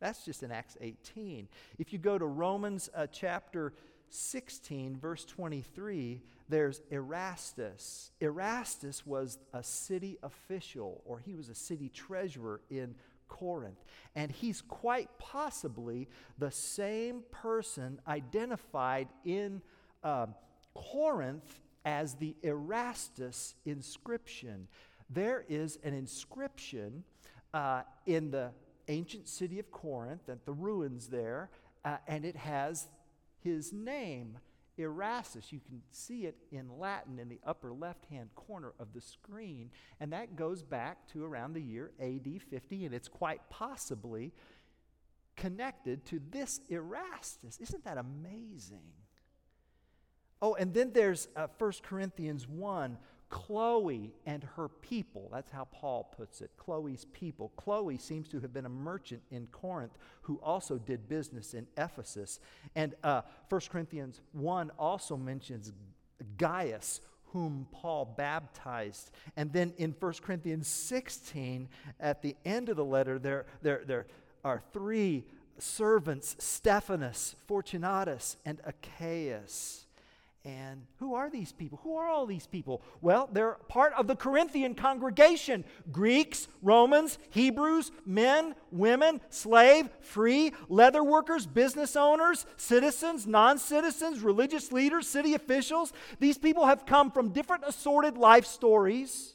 That's 0.00 0.24
just 0.24 0.42
in 0.42 0.52
Acts 0.52 0.76
18. 0.80 1.48
If 1.78 1.92
you 1.92 1.98
go 1.98 2.18
to 2.18 2.26
Romans 2.26 2.88
uh, 2.94 3.06
chapter 3.10 3.72
16, 4.10 4.96
verse 4.96 5.24
23, 5.24 6.22
there's 6.48 6.80
Erastus. 6.90 8.12
Erastus 8.20 9.04
was 9.04 9.38
a 9.52 9.62
city 9.62 10.18
official, 10.22 11.02
or 11.04 11.18
he 11.18 11.34
was 11.34 11.48
a 11.48 11.54
city 11.54 11.88
treasurer 11.88 12.60
in 12.70 12.94
Corinth. 13.26 13.84
And 14.14 14.30
he's 14.30 14.62
quite 14.62 15.10
possibly 15.18 16.08
the 16.38 16.50
same 16.50 17.22
person 17.30 18.00
identified 18.06 19.08
in 19.24 19.60
um, 20.02 20.34
Corinth 20.74 21.60
as 21.84 22.14
the 22.14 22.34
Erastus 22.42 23.54
inscription. 23.66 24.68
There 25.10 25.44
is 25.48 25.78
an 25.82 25.92
inscription 25.94 27.04
uh, 27.54 27.82
in 28.06 28.30
the 28.30 28.50
ancient 28.88 29.28
city 29.28 29.58
of 29.58 29.70
Corinth, 29.70 30.28
at 30.28 30.44
the 30.44 30.52
ruins 30.52 31.08
there, 31.08 31.50
uh, 31.84 31.96
and 32.06 32.24
it 32.24 32.36
has 32.36 32.88
his 33.40 33.72
name, 33.72 34.38
Erastus. 34.76 35.52
You 35.52 35.60
can 35.60 35.82
see 35.90 36.24
it 36.26 36.36
in 36.50 36.78
Latin 36.78 37.18
in 37.18 37.28
the 37.28 37.40
upper 37.46 37.72
left 37.72 38.06
hand 38.06 38.30
corner 38.34 38.72
of 38.78 38.92
the 38.92 39.00
screen, 39.00 39.70
and 40.00 40.12
that 40.12 40.36
goes 40.36 40.62
back 40.62 41.08
to 41.12 41.24
around 41.24 41.54
the 41.54 41.62
year 41.62 41.92
AD 42.00 42.42
50, 42.50 42.84
and 42.86 42.94
it's 42.94 43.08
quite 43.08 43.40
possibly 43.50 44.32
connected 45.36 46.04
to 46.06 46.20
this 46.30 46.60
Erastus. 46.68 47.58
Isn't 47.60 47.84
that 47.84 47.98
amazing? 47.98 48.92
Oh, 50.40 50.54
and 50.54 50.72
then 50.72 50.92
there's 50.92 51.28
uh, 51.36 51.48
1 51.58 51.72
Corinthians 51.82 52.46
1 52.46 52.96
Chloe 53.30 54.14
and 54.24 54.42
her 54.56 54.68
people. 54.68 55.28
That's 55.32 55.50
how 55.50 55.64
Paul 55.70 56.04
puts 56.16 56.40
it. 56.40 56.50
Chloe's 56.56 57.04
people. 57.12 57.52
Chloe 57.56 57.98
seems 57.98 58.28
to 58.28 58.40
have 58.40 58.52
been 58.52 58.66
a 58.66 58.70
merchant 58.70 59.22
in 59.30 59.46
Corinth 59.48 59.98
who 60.22 60.40
also 60.42 60.78
did 60.78 61.08
business 61.08 61.52
in 61.54 61.66
Ephesus. 61.76 62.40
And 62.74 62.94
uh, 63.04 63.22
1 63.48 63.60
Corinthians 63.70 64.20
1 64.32 64.70
also 64.78 65.16
mentions 65.16 65.72
Gaius, 66.38 67.00
whom 67.32 67.66
Paul 67.70 68.14
baptized. 68.16 69.10
And 69.36 69.52
then 69.52 69.74
in 69.76 69.94
1 69.98 70.12
Corinthians 70.22 70.66
16, 70.66 71.68
at 72.00 72.22
the 72.22 72.34
end 72.44 72.70
of 72.70 72.76
the 72.76 72.84
letter, 72.84 73.18
there, 73.18 73.44
there, 73.60 73.82
there 73.86 74.06
are 74.42 74.62
three 74.72 75.26
servants 75.58 76.36
Stephanus, 76.38 77.34
Fortunatus, 77.46 78.36
and 78.46 78.60
Achaicus. 78.62 79.84
And 80.44 80.86
who 80.98 81.14
are 81.14 81.28
these 81.28 81.52
people? 81.52 81.80
Who 81.82 81.96
are 81.96 82.08
all 82.08 82.24
these 82.24 82.46
people? 82.46 82.82
Well, 83.00 83.28
they're 83.32 83.58
part 83.68 83.92
of 83.94 84.06
the 84.06 84.16
Corinthian 84.16 84.74
congregation 84.74 85.64
Greeks, 85.90 86.48
Romans, 86.62 87.18
Hebrews, 87.30 87.90
men, 88.06 88.54
women, 88.70 89.20
slave, 89.30 89.90
free, 90.00 90.52
leather 90.68 91.02
workers, 91.02 91.46
business 91.46 91.96
owners, 91.96 92.46
citizens, 92.56 93.26
non 93.26 93.58
citizens, 93.58 94.20
religious 94.20 94.72
leaders, 94.72 95.08
city 95.08 95.34
officials. 95.34 95.92
These 96.20 96.38
people 96.38 96.66
have 96.66 96.86
come 96.86 97.10
from 97.10 97.30
different 97.30 97.64
assorted 97.66 98.16
life 98.16 98.46
stories 98.46 99.34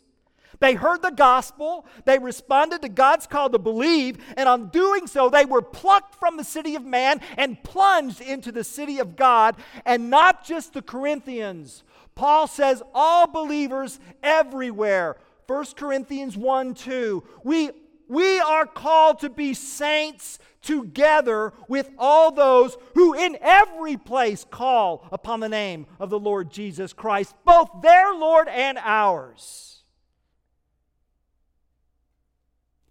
they 0.59 0.73
heard 0.75 1.01
the 1.01 1.11
gospel, 1.11 1.85
they 2.05 2.19
responded 2.19 2.81
to 2.81 2.89
God's 2.89 3.27
call 3.27 3.49
to 3.49 3.59
believe, 3.59 4.17
and 4.37 4.47
on 4.47 4.69
doing 4.69 5.07
so, 5.07 5.29
they 5.29 5.45
were 5.45 5.61
plucked 5.61 6.15
from 6.15 6.37
the 6.37 6.43
city 6.43 6.75
of 6.75 6.85
man 6.85 7.21
and 7.37 7.61
plunged 7.63 8.21
into 8.21 8.51
the 8.51 8.63
city 8.63 8.99
of 8.99 9.15
God, 9.15 9.55
and 9.85 10.09
not 10.09 10.45
just 10.45 10.73
the 10.73 10.81
Corinthians. 10.81 11.83
Paul 12.15 12.47
says, 12.47 12.83
all 12.93 13.27
believers 13.27 13.99
everywhere. 14.21 15.17
1 15.47 15.65
Corinthians 15.75 16.37
1 16.37 16.73
2. 16.75 17.23
We, 17.43 17.71
we 18.07 18.39
are 18.39 18.65
called 18.65 19.19
to 19.19 19.29
be 19.29 19.53
saints 19.53 20.39
together 20.61 21.53
with 21.67 21.89
all 21.97 22.31
those 22.31 22.77
who 22.95 23.13
in 23.13 23.37
every 23.41 23.97
place 23.97 24.45
call 24.49 25.07
upon 25.11 25.39
the 25.39 25.49
name 25.49 25.85
of 25.99 26.09
the 26.09 26.19
Lord 26.19 26.49
Jesus 26.49 26.93
Christ, 26.93 27.35
both 27.45 27.69
their 27.81 28.13
Lord 28.13 28.47
and 28.47 28.77
ours. 28.77 29.82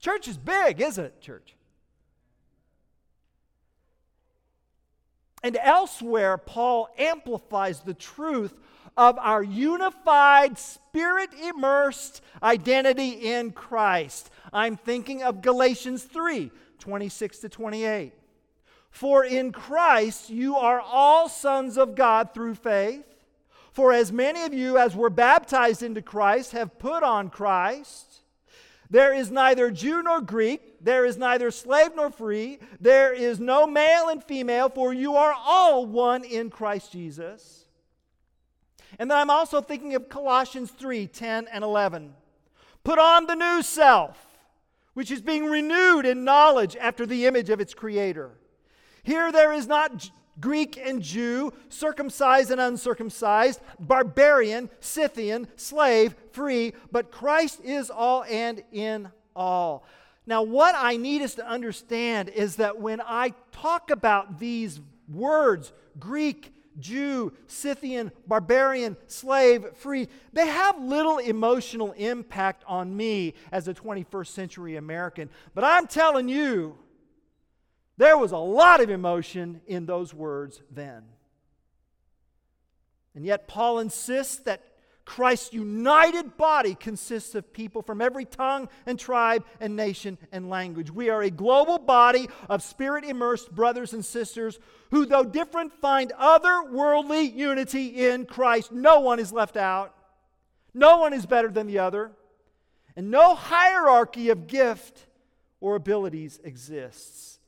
Church 0.02 0.26
is 0.26 0.36
big, 0.36 0.80
isn't 0.80 1.04
it, 1.04 1.20
church? 1.20 1.54
And 5.44 5.56
elsewhere, 5.62 6.36
Paul 6.38 6.88
amplifies 6.98 7.80
the 7.80 7.94
truth 7.94 8.52
of 8.96 9.16
our 9.18 9.42
unified, 9.42 10.58
spirit 10.58 11.30
immersed 11.40 12.20
identity 12.42 13.10
in 13.10 13.52
Christ. 13.52 14.30
I'm 14.52 14.76
thinking 14.76 15.22
of 15.22 15.40
Galatians 15.40 16.02
3 16.02 16.50
26 16.80 17.38
to 17.38 17.48
28. 17.48 18.12
For 18.90 19.24
in 19.24 19.52
Christ 19.52 20.30
you 20.30 20.56
are 20.56 20.80
all 20.80 21.28
sons 21.28 21.78
of 21.78 21.94
God 21.94 22.34
through 22.34 22.56
faith. 22.56 23.04
For 23.70 23.92
as 23.92 24.10
many 24.10 24.42
of 24.42 24.52
you 24.52 24.78
as 24.78 24.96
were 24.96 25.10
baptized 25.10 25.84
into 25.84 26.02
Christ 26.02 26.52
have 26.52 26.78
put 26.80 27.04
on 27.04 27.30
Christ. 27.30 28.21
There 28.92 29.14
is 29.14 29.31
neither 29.31 29.70
Jew 29.70 30.02
nor 30.02 30.20
Greek, 30.20 30.74
there 30.83 31.07
is 31.07 31.16
neither 31.16 31.50
slave 31.50 31.92
nor 31.96 32.11
free, 32.11 32.59
there 32.78 33.11
is 33.14 33.40
no 33.40 33.66
male 33.66 34.11
and 34.11 34.22
female, 34.22 34.68
for 34.68 34.92
you 34.92 35.16
are 35.16 35.35
all 35.35 35.87
one 35.87 36.24
in 36.24 36.50
Christ 36.50 36.92
Jesus. 36.92 37.64
And 38.98 39.11
then 39.11 39.16
I'm 39.16 39.31
also 39.31 39.62
thinking 39.62 39.94
of 39.94 40.11
Colossians 40.11 40.70
3 40.72 41.07
10 41.07 41.48
and 41.50 41.64
11. 41.64 42.12
Put 42.85 42.98
on 42.98 43.24
the 43.24 43.35
new 43.35 43.62
self, 43.62 44.26
which 44.92 45.11
is 45.11 45.22
being 45.22 45.46
renewed 45.46 46.05
in 46.05 46.22
knowledge 46.22 46.76
after 46.76 47.07
the 47.07 47.24
image 47.24 47.48
of 47.48 47.61
its 47.61 47.72
creator. 47.72 48.33
Here 49.02 49.33
there 49.33 49.55
is 49.55 49.66
not 49.66 50.11
Greek 50.40 50.77
and 50.77 51.03
Jew, 51.03 51.53
circumcised 51.68 52.51
and 52.51 52.61
uncircumcised, 52.61 53.61
barbarian, 53.79 54.71
Scythian, 54.81 55.47
slave, 55.57 56.14
free, 56.33 56.73
but 56.90 57.11
Christ 57.11 57.61
is 57.64 57.90
all 57.90 58.25
and 58.25 58.62
in 58.73 59.11
all. 59.37 59.85
Now, 60.27 60.42
what 60.42 60.75
I 60.77 60.97
need 60.97 61.23
us 61.23 61.35
to 61.35 61.47
understand 61.47 62.29
is 62.29 62.57
that 62.57 62.81
when 62.81 63.01
I 63.01 63.35
talk 63.51 63.90
about 63.90 64.38
these 64.38 64.81
words, 65.09 65.73
Greek, 65.99 66.53
Jew, 66.79 67.33
Scythian, 67.47 68.12
barbarian, 68.27 68.97
slave, 69.07 69.66
free, 69.75 70.09
they 70.33 70.47
have 70.47 70.81
little 70.83 71.18
emotional 71.18 71.92
impact 71.92 72.64
on 72.66 72.97
me 72.97 73.35
as 73.51 73.68
a 73.68 73.75
21st 73.75 74.29
century 74.29 74.77
American. 74.77 75.29
But 75.55 75.64
I'm 75.64 75.87
telling 75.87 76.29
you, 76.29 76.79
there 77.96 78.16
was 78.16 78.33
a 78.33 78.38
lot 78.38 78.81
of 78.81 78.90
emotion 78.90 79.61
in 79.66 79.87
those 79.87 80.14
words 80.14 80.61
then. 80.70 81.05
And 83.14 83.26
yet, 83.26 83.46
Paul 83.46 83.78
insists 83.81 84.38
that 84.40 84.62
Christ's 85.05 85.52
united 85.52 86.37
body 86.37 86.74
consists 86.74 87.35
of 87.35 87.52
people 87.52 87.83
from 87.83 88.00
every 88.00 88.24
tongue 88.24 88.68
and 88.87 88.98
tribe 88.98 89.44
and 89.61 89.74
nation 89.74 90.16
and 90.31 90.48
language. 90.48 90.90
We 90.90 91.11
are 91.11 91.22
a 91.22 91.31
global 91.31 91.78
body 91.78 92.28
of 92.48 92.62
spirit 92.62 93.05
immersed 93.05 93.52
brothers 93.52 93.92
and 93.92 94.05
sisters 94.05 94.59
who, 94.90 95.05
though 95.05 95.24
different, 95.24 95.72
find 95.81 96.12
otherworldly 96.18 97.35
unity 97.35 98.07
in 98.07 98.26
Christ. 98.26 98.70
No 98.70 99.00
one 99.00 99.18
is 99.18 99.33
left 99.33 99.57
out, 99.57 99.94
no 100.72 100.98
one 100.98 101.12
is 101.12 101.26
better 101.26 101.48
than 101.48 101.66
the 101.66 101.81
other, 101.81 102.12
and 102.96 103.11
no 103.11 103.35
hierarchy 103.35 104.31
of 104.31 104.46
gift 104.46 105.07
or 105.61 105.74
abilities 105.74 106.38
exists. 106.44 107.40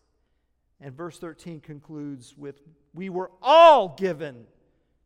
And 0.81 0.95
verse 0.95 1.19
13 1.19 1.61
concludes 1.61 2.37
with 2.37 2.61
We 2.93 3.09
were 3.09 3.31
all 3.43 3.97
given 3.97 4.47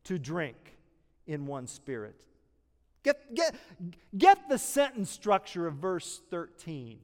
to 0.04 0.18
drink 0.18 0.56
in 1.26 1.46
one 1.46 1.66
spirit. 1.66 2.24
Get, 3.04 3.34
get, 3.34 3.54
get 4.16 4.48
the 4.48 4.58
sentence 4.58 5.10
structure 5.10 5.66
of 5.66 5.74
verse 5.74 6.20
13 6.30 6.98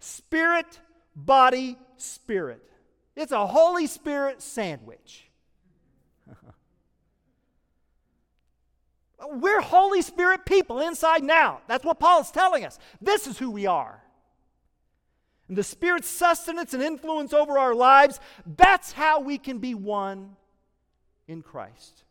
Spirit, 0.00 0.80
body, 1.16 1.78
spirit. 1.96 2.62
It's 3.16 3.32
a 3.32 3.46
Holy 3.46 3.86
Spirit 3.86 4.42
sandwich. 4.42 5.30
We're 9.30 9.62
Holy 9.62 10.02
Spirit 10.02 10.44
people 10.44 10.80
inside 10.80 11.24
now. 11.24 11.62
That's 11.68 11.84
what 11.84 11.98
Paul 11.98 12.20
is 12.20 12.30
telling 12.30 12.66
us. 12.66 12.78
This 13.00 13.26
is 13.26 13.38
who 13.38 13.50
we 13.50 13.64
are. 13.66 14.03
And 15.48 15.58
the 15.58 15.62
Spirit's 15.62 16.08
sustenance 16.08 16.72
and 16.72 16.82
influence 16.82 17.32
over 17.32 17.58
our 17.58 17.74
lives, 17.74 18.18
that's 18.56 18.92
how 18.92 19.20
we 19.20 19.38
can 19.38 19.58
be 19.58 19.74
one 19.74 20.36
in 21.28 21.42
Christ, 21.42 22.04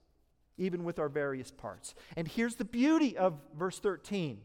even 0.58 0.84
with 0.84 1.00
our 1.00 1.10
various 1.10 1.52
parts. 1.52 1.96
And 2.16 2.28
here's 2.28 2.56
the 2.56 2.66
beauty 2.66 3.18
of 3.18 3.40
verse 3.58 3.80
13 3.80 4.40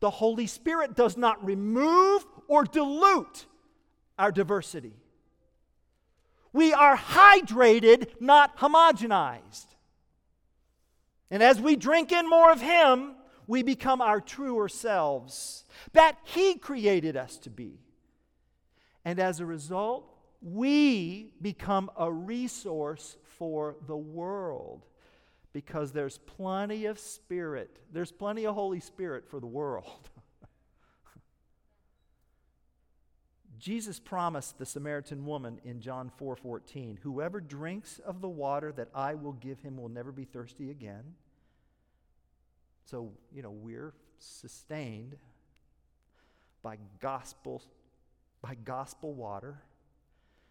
the 0.00 0.10
Holy 0.10 0.46
Spirit 0.46 0.94
does 0.94 1.16
not 1.16 1.44
remove 1.44 2.24
or 2.46 2.64
dilute 2.64 3.46
our 4.16 4.30
diversity. 4.30 4.94
We 6.52 6.72
are 6.72 6.96
hydrated, 6.96 8.20
not 8.20 8.56
homogenized. 8.58 9.66
And 11.30 11.42
as 11.42 11.60
we 11.60 11.76
drink 11.76 12.12
in 12.12 12.28
more 12.28 12.50
of 12.50 12.60
Him, 12.60 13.16
we 13.46 13.62
become 13.62 14.00
our 14.00 14.20
truer 14.20 14.68
selves 14.68 15.64
that 15.92 16.16
He 16.24 16.54
created 16.54 17.16
us 17.16 17.38
to 17.38 17.50
be. 17.50 17.80
And 19.08 19.18
as 19.20 19.40
a 19.40 19.46
result, 19.46 20.04
we 20.42 21.32
become 21.40 21.90
a 21.96 22.12
resource 22.12 23.16
for 23.38 23.76
the 23.86 23.96
world 23.96 24.84
because 25.54 25.92
there's 25.92 26.18
plenty 26.18 26.84
of 26.84 26.98
Spirit. 26.98 27.78
There's 27.90 28.12
plenty 28.12 28.44
of 28.46 28.54
Holy 28.54 28.80
Spirit 28.80 29.26
for 29.26 29.40
the 29.40 29.46
world. 29.46 30.10
Jesus 33.58 33.98
promised 33.98 34.58
the 34.58 34.66
Samaritan 34.66 35.24
woman 35.24 35.58
in 35.64 35.80
John 35.80 36.10
4 36.18 36.36
14, 36.36 36.98
Whoever 37.02 37.40
drinks 37.40 38.00
of 38.00 38.20
the 38.20 38.28
water 38.28 38.72
that 38.72 38.90
I 38.94 39.14
will 39.14 39.32
give 39.32 39.62
him 39.62 39.78
will 39.78 39.88
never 39.88 40.12
be 40.12 40.26
thirsty 40.26 40.70
again. 40.70 41.14
So, 42.84 43.12
you 43.34 43.40
know, 43.40 43.52
we're 43.52 43.94
sustained 44.18 45.16
by 46.62 46.76
gospel, 47.00 47.62
by 48.42 48.54
gospel 48.54 49.14
water, 49.14 49.62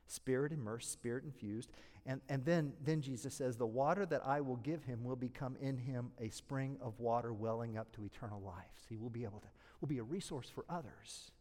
spirit 0.08 0.52
immersed, 0.52 0.92
spirit 0.92 1.24
infused. 1.24 1.72
And, 2.06 2.22
and 2.30 2.46
then, 2.46 2.74
then 2.84 3.02
Jesus 3.02 3.34
says, 3.34 3.58
The 3.58 3.66
water 3.66 4.06
that 4.06 4.26
I 4.26 4.42
will 4.42 4.56
give 4.58 4.84
him 4.84 5.04
will 5.04 5.16
become 5.16 5.58
in 5.62 5.78
him 5.78 6.12
a 6.20 6.30
spring 6.30 6.78
of 6.82 7.00
water 7.00 7.34
welling 7.34 7.78
up 7.78 7.92
to 7.94 8.06
eternal 8.06 8.42
life. 8.42 8.72
So 8.78 8.86
he 8.90 8.98
will 8.98 9.10
be 9.10 9.24
able 9.24 9.40
to, 9.40 9.48
will 9.82 9.90
be 9.90 10.00
a 10.00 10.04
resource 10.04 10.50
for 10.50 10.66
others 10.70 11.32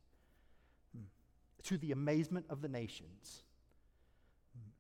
hmm. 0.97 1.05
to 1.65 1.79
the 1.79 1.93
amazement 1.93 2.47
of 2.51 2.63
the 2.63 2.69
nations. 2.69 3.43
Hmm. 4.55 4.71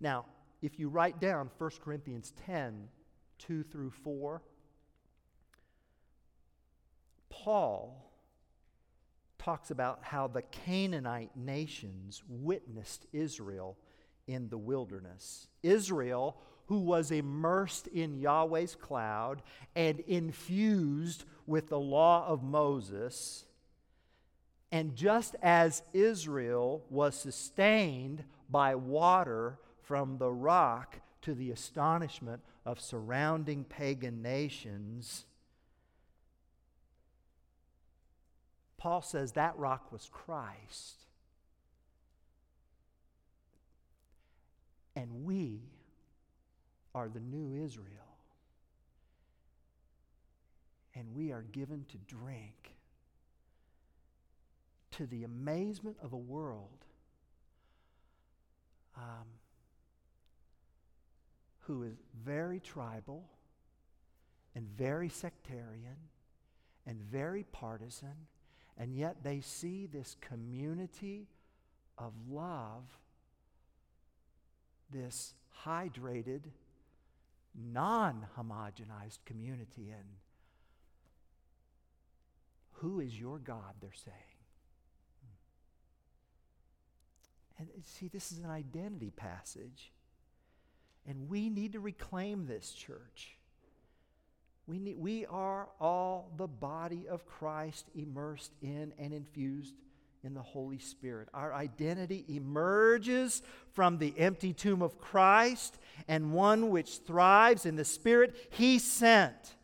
Now, 0.00 0.24
if 0.62 0.78
you 0.78 0.88
write 0.88 1.20
down 1.20 1.50
1 1.58 1.70
Corinthians 1.82 2.32
10 2.46 2.88
2 3.38 3.64
through 3.64 3.90
4, 3.90 4.40
Paul 7.28 8.11
talks 9.42 9.70
about 9.70 10.00
how 10.02 10.28
the 10.28 10.42
Canaanite 10.42 11.36
nations 11.36 12.22
witnessed 12.28 13.06
Israel 13.12 13.76
in 14.26 14.48
the 14.48 14.58
wilderness. 14.58 15.48
Israel, 15.62 16.36
who 16.66 16.78
was 16.78 17.10
immersed 17.10 17.88
in 17.88 18.20
Yahweh's 18.20 18.76
cloud 18.76 19.42
and 19.74 20.00
infused 20.00 21.24
with 21.46 21.68
the 21.68 21.80
law 21.80 22.24
of 22.26 22.42
Moses, 22.42 23.44
and 24.70 24.94
just 24.94 25.34
as 25.42 25.82
Israel 25.92 26.84
was 26.88 27.14
sustained 27.14 28.24
by 28.48 28.74
water 28.74 29.58
from 29.82 30.18
the 30.18 30.30
rock 30.30 31.00
to 31.22 31.34
the 31.34 31.50
astonishment 31.50 32.40
of 32.64 32.80
surrounding 32.80 33.64
pagan 33.64 34.22
nations, 34.22 35.26
Paul 38.82 39.00
says 39.00 39.30
that 39.32 39.56
rock 39.56 39.92
was 39.92 40.08
Christ. 40.10 41.04
And 44.96 45.22
we 45.22 45.60
are 46.92 47.08
the 47.08 47.20
new 47.20 47.64
Israel. 47.64 47.86
And 50.96 51.14
we 51.14 51.30
are 51.30 51.42
given 51.52 51.84
to 51.90 51.96
drink 52.12 52.74
to 54.90 55.06
the 55.06 55.22
amazement 55.22 55.98
of 56.02 56.12
a 56.12 56.18
world 56.18 56.84
um, 58.96 59.28
who 61.60 61.84
is 61.84 61.94
very 62.24 62.58
tribal 62.58 63.30
and 64.56 64.66
very 64.76 65.08
sectarian 65.08 66.08
and 66.84 67.00
very 67.00 67.44
partisan, 67.44 68.26
and 68.78 68.94
yet 68.94 69.22
they 69.22 69.40
see 69.40 69.86
this 69.86 70.16
community 70.20 71.28
of 71.98 72.12
love, 72.30 72.84
this 74.90 75.34
hydrated, 75.64 76.42
non 77.54 78.26
homogenized 78.36 79.18
community. 79.24 79.90
And 79.90 80.08
who 82.72 83.00
is 83.00 83.18
your 83.18 83.38
God, 83.38 83.74
they're 83.80 83.90
saying? 83.92 84.16
And 87.58 87.68
uh, 87.68 87.80
see, 87.84 88.08
this 88.08 88.32
is 88.32 88.38
an 88.38 88.50
identity 88.50 89.10
passage. 89.10 89.92
And 91.06 91.28
we 91.28 91.50
need 91.50 91.72
to 91.72 91.80
reclaim 91.80 92.46
this 92.46 92.72
church. 92.72 93.36
We, 94.66 94.78
need, 94.78 94.98
we 94.98 95.26
are 95.26 95.68
all 95.80 96.30
the 96.36 96.46
body 96.46 97.08
of 97.08 97.26
Christ 97.26 97.86
immersed 97.94 98.52
in 98.62 98.92
and 98.98 99.12
infused 99.12 99.74
in 100.24 100.34
the 100.34 100.42
Holy 100.42 100.78
Spirit. 100.78 101.28
Our 101.34 101.52
identity 101.52 102.24
emerges 102.28 103.42
from 103.72 103.98
the 103.98 104.14
empty 104.16 104.52
tomb 104.52 104.82
of 104.82 104.98
Christ 104.98 105.78
and 106.06 106.32
one 106.32 106.70
which 106.70 106.98
thrives 106.98 107.66
in 107.66 107.74
the 107.76 107.84
Spirit 107.84 108.36
He 108.50 108.78
sent. 108.78 109.56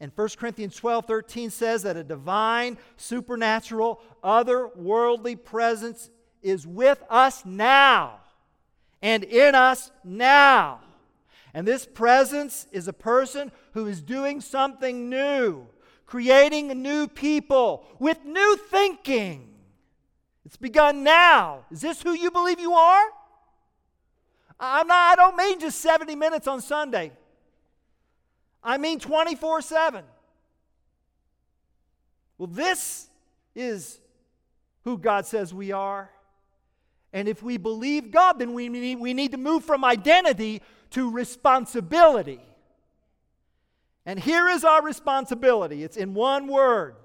And 0.00 0.12
1 0.14 0.28
Corinthians 0.38 0.76
12 0.76 1.06
13 1.06 1.50
says 1.50 1.84
that 1.84 1.96
a 1.96 2.04
divine, 2.04 2.76
supernatural, 2.96 4.02
otherworldly 4.22 5.42
presence 5.42 6.10
is 6.42 6.66
with 6.66 7.02
us 7.08 7.42
now 7.46 8.20
and 9.00 9.24
in 9.24 9.54
us 9.54 9.90
now. 10.02 10.80
And 11.54 11.66
this 11.66 11.86
presence 11.86 12.66
is 12.72 12.88
a 12.88 12.92
person 12.92 13.52
who 13.74 13.86
is 13.86 14.00
doing 14.00 14.40
something 14.40 15.10
new, 15.10 15.66
creating 16.06 16.80
new 16.80 17.08
people 17.08 17.84
with 17.98 18.24
new 18.24 18.56
thinking. 18.70 19.50
It's 20.46 20.56
begun 20.56 21.02
now. 21.02 21.64
Is 21.70 21.80
this 21.80 22.00
who 22.00 22.12
you 22.12 22.30
believe 22.30 22.60
you 22.60 22.72
are? 22.72 23.04
I'm 24.60 24.86
not, 24.86 25.12
I 25.12 25.16
don't 25.16 25.36
mean 25.36 25.58
just 25.58 25.80
70 25.80 26.14
minutes 26.14 26.46
on 26.46 26.60
Sunday. 26.60 27.10
I 28.62 28.78
mean 28.78 29.00
24 29.00 29.60
7. 29.60 30.04
Well, 32.38 32.46
this 32.46 33.08
is 33.56 33.98
who 34.84 34.98
God 34.98 35.26
says 35.26 35.52
we 35.52 35.72
are. 35.72 36.10
And 37.12 37.28
if 37.28 37.42
we 37.42 37.56
believe 37.56 38.10
God, 38.10 38.38
then 38.38 38.54
we 38.54 38.68
need, 38.68 38.98
we 38.98 39.14
need 39.14 39.32
to 39.32 39.38
move 39.38 39.64
from 39.64 39.84
identity 39.84 40.62
to 40.90 41.10
responsibility. 41.10 42.40
And 44.06 44.18
here 44.18 44.48
is 44.48 44.64
our 44.64 44.82
responsibility 44.82 45.82
it's 45.82 45.96
in 45.96 46.14
one 46.14 46.46
word 46.46 46.96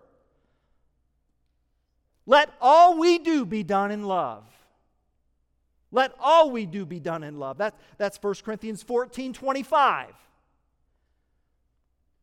let 2.30 2.54
all 2.62 3.00
we 3.00 3.18
do 3.18 3.44
be 3.44 3.64
done 3.64 3.90
in 3.90 4.04
love. 4.04 4.44
Let 5.92 6.14
all 6.20 6.52
we 6.52 6.68
do 6.68 6.86
be 6.86 7.00
done 7.00 7.24
in 7.24 7.40
love. 7.40 7.58
That, 7.58 7.74
that's 7.98 8.22
1 8.22 8.36
Corinthians 8.46 8.84
14 8.84 9.34
25. 9.34 10.14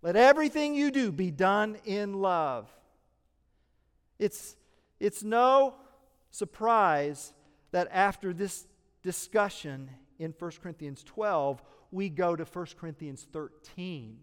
Let 0.02 0.14
everything 0.14 0.76
you 0.76 0.92
do 0.92 1.10
be 1.10 1.32
done 1.32 1.76
in 1.84 2.20
love. 2.20 2.70
It's, 4.20 4.54
it's 5.00 5.24
no 5.24 5.74
surprise 6.30 7.32
that 7.72 7.88
after 7.90 8.32
this 8.32 8.64
discussion 9.02 9.90
in 10.20 10.32
1 10.38 10.50
Corinthians 10.62 11.02
12, 11.02 11.60
we 11.90 12.08
go 12.10 12.36
to 12.36 12.44
1 12.44 12.66
Corinthians 12.78 13.26
13, 13.32 14.18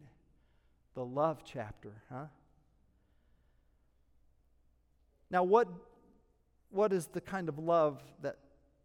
the 0.96 1.06
love 1.06 1.44
chapter, 1.46 2.04
huh? 2.12 2.26
Now, 5.30 5.44
what, 5.44 5.68
what 6.70 6.94
is 6.94 7.08
the 7.08 7.22
kind 7.22 7.50
of 7.50 7.58
love 7.58 8.02
that 8.22 8.38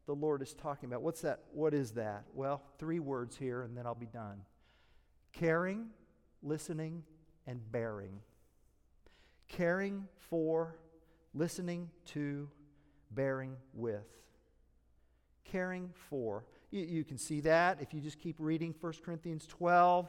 the 0.07 0.15
Lord 0.15 0.41
is 0.41 0.55
talking 0.55 0.89
about? 0.89 1.03
What's 1.03 1.21
that? 1.21 1.41
What 1.53 1.75
is 1.75 1.93
that? 1.93 2.25
Well, 2.33 2.63
three 2.79 2.99
words 2.99 3.37
here, 3.37 3.63
and 3.63 3.77
then 3.77 3.87
I'll 3.87 3.95
be 3.95 4.07
done 4.07 4.43
caring, 5.33 5.89
listening, 6.43 7.05
and 7.47 7.61
bearing. 7.71 8.21
Caring 9.47 10.09
for, 10.31 10.77
listening 11.35 11.91
to, 12.07 12.49
bearing 13.11 13.57
with 13.75 14.07
caring 15.51 15.91
for. 16.09 16.45
You, 16.71 16.83
you 16.83 17.05
can 17.05 17.19
see 17.19 17.41
that 17.41 17.79
if 17.81 17.95
you 17.95 18.01
just 18.01 18.19
keep 18.19 18.37
reading 18.39 18.75
1 18.81 18.93
Corinthians 19.05 19.47
12, 19.47 20.09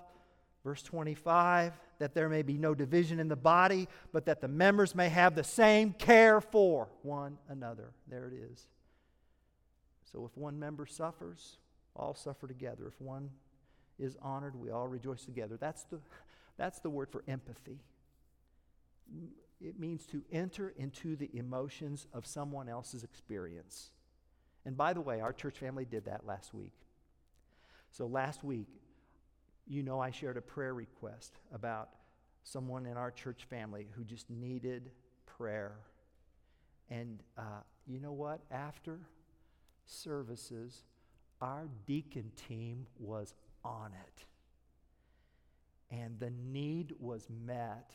verse 0.64 0.82
25, 0.84 1.74
that 2.00 2.14
there 2.14 2.30
may 2.30 2.42
be 2.42 2.58
no 2.58 2.74
division 2.74 3.20
in 3.20 3.28
the 3.28 3.36
body, 3.36 3.88
but 4.12 4.26
that 4.26 4.42
the 4.42 4.48
members 4.48 4.96
may 4.96 5.10
have 5.10 5.36
the 5.36 5.44
same 5.44 5.94
care 5.94 6.42
for 6.42 6.90
one 7.02 7.38
another. 7.48 7.92
There 8.08 8.28
it 8.28 8.34
is. 8.34 8.68
So 10.12 10.26
if 10.26 10.36
one 10.38 10.60
member 10.60 10.86
suffers, 10.86 11.58
all 11.96 12.14
suffer 12.14 12.48
together. 12.48 12.88
If 12.88 13.00
one 13.00 13.30
is 13.98 14.18
honored, 14.22 14.56
we 14.56 14.72
all 14.72 14.88
rejoice 14.88 15.26
together. 15.26 15.58
That's 15.60 15.84
the, 15.84 16.00
that's 16.58 16.80
the 16.80 16.90
word 16.90 17.10
for 17.10 17.24
empathy. 17.28 17.80
It 19.62 19.80
means 19.80 20.06
to 20.08 20.24
enter 20.32 20.74
into 20.78 21.16
the 21.16 21.30
emotions 21.34 22.08
of 22.14 22.26
someone 22.26 22.70
else's 22.70 23.04
experience. 23.04 23.92
And 24.66 24.78
by 24.78 24.94
the 24.94 25.02
way, 25.02 25.20
our 25.20 25.34
church 25.34 25.58
family 25.58 25.86
did 25.86 26.06
that 26.06 26.26
last 26.26 26.54
week. 26.54 26.74
So 27.92 28.06
last 28.08 28.44
week, 28.44 28.68
you 29.70 29.84
know, 29.84 30.00
I 30.00 30.10
shared 30.10 30.36
a 30.36 30.42
prayer 30.42 30.74
request 30.74 31.40
about 31.54 31.90
someone 32.44 32.88
in 32.88 32.98
our 32.98 33.12
church 33.12 33.46
family 33.50 33.88
who 33.96 34.04
just 34.04 34.30
needed 34.30 34.90
prayer. 35.26 35.76
And 36.90 37.20
uh, 37.38 37.62
you 37.86 38.00
know 38.00 38.12
what? 38.12 38.42
After 38.50 39.00
services, 39.86 40.84
our 41.40 41.70
deacon 41.86 42.32
team 42.48 42.88
was 42.98 43.36
on 43.64 43.92
it. 43.94 44.26
And 45.92 46.20
the 46.20 46.32
need 46.52 46.94
was 47.00 47.28
met 47.46 47.92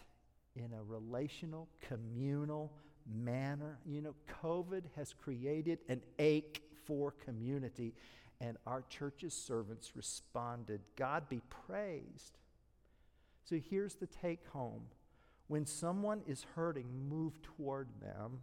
in 0.57 0.73
a 0.73 0.83
relational, 0.83 1.69
communal 1.89 2.73
manner. 3.13 3.79
You 3.85 4.01
know, 4.01 4.15
COVID 4.43 4.83
has 4.97 5.13
created 5.13 5.81
an 5.89 6.01
ache 6.19 6.63
for 6.87 7.13
community, 7.25 7.95
and 8.45 8.59
our 8.67 8.85
church's 8.91 9.35
servants 9.35 9.93
responded. 9.97 10.81
God 10.97 11.29
be 11.29 11.41
praised. 11.67 12.39
So 13.45 13.59
here's 13.71 13.95
the 13.95 14.07
take 14.07 14.47
home 14.49 14.83
when 15.47 15.67
someone 15.67 16.23
is 16.27 16.47
hurting, 16.55 16.87
move 17.09 17.41
toward 17.43 17.89
them. 18.01 18.41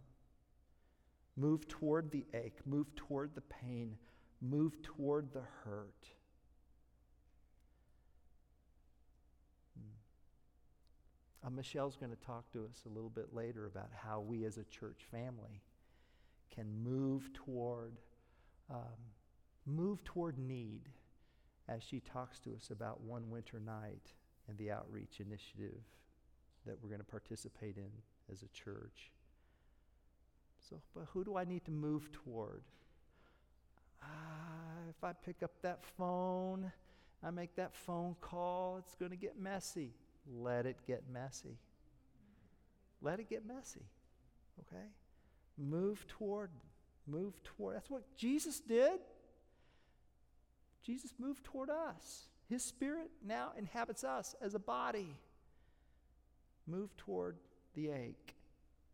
Move 1.36 1.66
toward 1.66 2.10
the 2.10 2.26
ache, 2.34 2.58
move 2.66 2.94
toward 2.94 3.34
the 3.34 3.40
pain, 3.40 3.96
move 4.42 4.82
toward 4.82 5.32
the 5.32 5.42
hurt. 5.64 6.06
Uh, 11.44 11.50
Michelle's 11.50 11.96
going 11.96 12.12
to 12.14 12.24
talk 12.24 12.52
to 12.52 12.64
us 12.66 12.82
a 12.86 12.88
little 12.88 13.10
bit 13.10 13.34
later 13.34 13.66
about 13.66 13.88
how 13.96 14.20
we 14.20 14.44
as 14.44 14.58
a 14.58 14.64
church 14.64 15.00
family 15.10 15.62
can 16.54 16.66
move 16.84 17.32
toward 17.32 17.94
um, 18.70 18.78
move 19.66 20.02
toward 20.04 20.38
need 20.38 20.88
as 21.68 21.82
she 21.82 22.00
talks 22.00 22.38
to 22.40 22.54
us 22.54 22.70
about 22.70 23.00
one 23.02 23.30
winter 23.30 23.60
night 23.60 24.12
and 24.48 24.58
the 24.58 24.70
outreach 24.70 25.20
initiative 25.20 25.80
that 26.66 26.76
we're 26.82 26.88
going 26.88 27.00
to 27.00 27.04
participate 27.04 27.76
in 27.76 27.90
as 28.32 28.42
a 28.42 28.48
church. 28.48 29.10
So, 30.68 30.76
but 30.94 31.06
who 31.12 31.24
do 31.24 31.36
I 31.36 31.44
need 31.44 31.64
to 31.64 31.70
move 31.70 32.10
toward? 32.12 32.62
Uh, 34.02 34.06
if 34.90 35.02
I 35.02 35.12
pick 35.12 35.42
up 35.42 35.52
that 35.62 35.84
phone, 35.96 36.70
I 37.24 37.30
make 37.30 37.54
that 37.56 37.74
phone 37.74 38.16
call, 38.20 38.78
it's 38.78 38.94
going 38.94 39.10
to 39.10 39.16
get 39.16 39.38
messy. 39.38 39.90
Let 40.40 40.66
it 40.66 40.76
get 40.86 41.04
messy. 41.12 41.56
Let 43.00 43.20
it 43.20 43.28
get 43.28 43.46
messy. 43.46 43.84
Okay? 44.60 44.84
Move 45.58 46.06
toward, 46.06 46.50
move 47.06 47.34
toward. 47.42 47.76
That's 47.76 47.90
what 47.90 48.16
Jesus 48.16 48.60
did. 48.60 49.00
Jesus 50.82 51.12
moved 51.18 51.44
toward 51.44 51.70
us. 51.70 52.28
His 52.48 52.62
spirit 52.62 53.10
now 53.24 53.52
inhabits 53.56 54.04
us 54.04 54.34
as 54.40 54.54
a 54.54 54.58
body. 54.58 55.16
Move 56.66 56.96
toward 56.96 57.36
the 57.74 57.90
ache. 57.90 58.34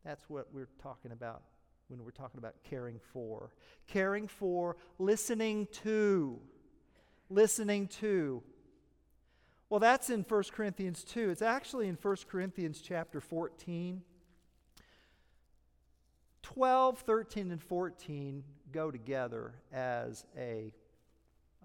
That's 0.05 0.25
what 0.29 0.49
we're 0.53 0.69
talking 0.83 1.13
about 1.13 1.43
when 1.89 2.05
we're 2.05 2.11
talking 2.11 2.39
about 2.39 2.55
caring 2.63 3.01
for. 3.13 3.51
Caring 3.87 4.29
for, 4.29 4.77
listening 4.99 5.67
to. 5.85 6.39
Listening 7.31 7.89
to. 7.89 8.43
Well, 9.71 9.81
that's 9.81 10.09
in 10.09 10.23
1 10.23 10.43
Corinthians 10.53 11.05
2. 11.05 11.31
It's 11.31 11.43
actually 11.43 11.89
in 11.89 11.99
1 12.01 12.17
Corinthians 12.29 12.81
chapter 12.81 13.21
14. 13.21 14.03
12, 16.43 16.99
13, 17.01 17.51
and 17.51 17.63
14 17.63 18.45
go 18.73 18.91
together 18.91 19.53
as 19.73 20.25
a 20.37 20.73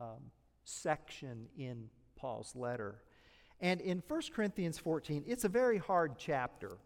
um, 0.03 0.31
section 0.65 1.47
in 1.57 1.89
Paul's 2.15 2.55
letter. 2.55 3.01
And 3.59 3.79
in 3.81 4.03
1 4.07 4.21
Corinthians 4.33 4.77
14, 4.77 5.23
it's 5.25 5.45
a 5.45 5.49
very 5.49 5.77
hard 5.77 6.15
chapter. 6.17 6.77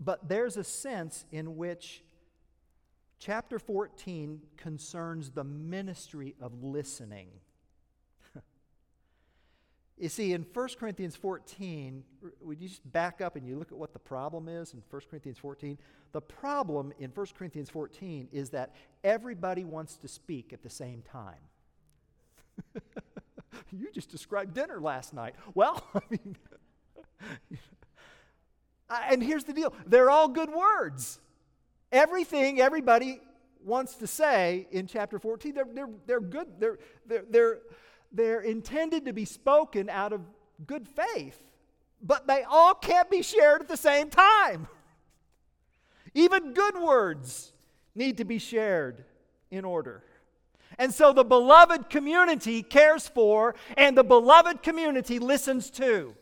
But 0.00 0.28
there's 0.28 0.56
a 0.56 0.64
sense 0.64 1.24
in 1.30 1.56
which 1.56 2.02
chapter 3.18 3.58
14 3.58 4.40
concerns 4.56 5.30
the 5.30 5.44
ministry 5.44 6.34
of 6.40 6.62
listening. 6.62 7.28
You 9.96 10.08
see, 10.08 10.32
in 10.32 10.42
1 10.52 10.68
Corinthians 10.78 11.14
14, 11.14 12.02
would 12.42 12.60
you 12.60 12.68
just 12.68 12.90
back 12.92 13.20
up 13.20 13.36
and 13.36 13.46
you 13.46 13.56
look 13.56 13.70
at 13.70 13.78
what 13.78 13.92
the 13.92 14.00
problem 14.00 14.48
is 14.48 14.74
in 14.74 14.82
1 14.90 15.02
Corinthians 15.08 15.38
14? 15.38 15.78
The 16.12 16.20
problem 16.20 16.92
in 16.98 17.10
1 17.10 17.26
Corinthians 17.38 17.70
14 17.70 18.28
is 18.32 18.50
that 18.50 18.74
everybody 19.04 19.64
wants 19.64 19.96
to 19.98 20.08
speak 20.08 20.52
at 20.52 20.62
the 20.62 20.70
same 20.70 21.02
time. 21.02 21.38
you 23.72 23.90
just 23.92 24.10
described 24.10 24.54
dinner 24.54 24.80
last 24.80 25.14
night. 25.14 25.36
Well, 25.54 25.86
I 25.94 26.00
mean, 26.10 26.36
and 28.90 29.22
here's 29.22 29.44
the 29.44 29.52
deal 29.52 29.72
they're 29.86 30.10
all 30.10 30.28
good 30.28 30.50
words. 30.50 31.20
Everything 31.92 32.60
everybody 32.60 33.20
wants 33.64 33.94
to 33.96 34.08
say 34.08 34.66
in 34.72 34.88
chapter 34.88 35.20
14, 35.20 35.54
they're, 35.54 35.64
they're, 35.72 35.88
they're 36.06 36.20
good. 36.20 36.48
They're, 36.58 36.78
they're, 37.06 37.24
they're, 37.30 37.58
they're 38.14 38.40
intended 38.40 39.06
to 39.06 39.12
be 39.12 39.24
spoken 39.24 39.90
out 39.90 40.12
of 40.12 40.20
good 40.66 40.88
faith, 40.88 41.38
but 42.00 42.26
they 42.26 42.42
all 42.42 42.74
can't 42.74 43.10
be 43.10 43.22
shared 43.22 43.60
at 43.60 43.68
the 43.68 43.76
same 43.76 44.10
time. 44.10 44.68
Even 46.14 46.52
good 46.52 46.80
words 46.80 47.52
need 47.94 48.18
to 48.18 48.24
be 48.24 48.38
shared 48.38 49.04
in 49.50 49.64
order. 49.64 50.02
And 50.78 50.92
so 50.92 51.12
the 51.12 51.24
beloved 51.24 51.90
community 51.90 52.62
cares 52.62 53.06
for, 53.06 53.54
and 53.76 53.96
the 53.96 54.04
beloved 54.04 54.62
community 54.62 55.18
listens 55.18 55.70
to. 55.70 56.14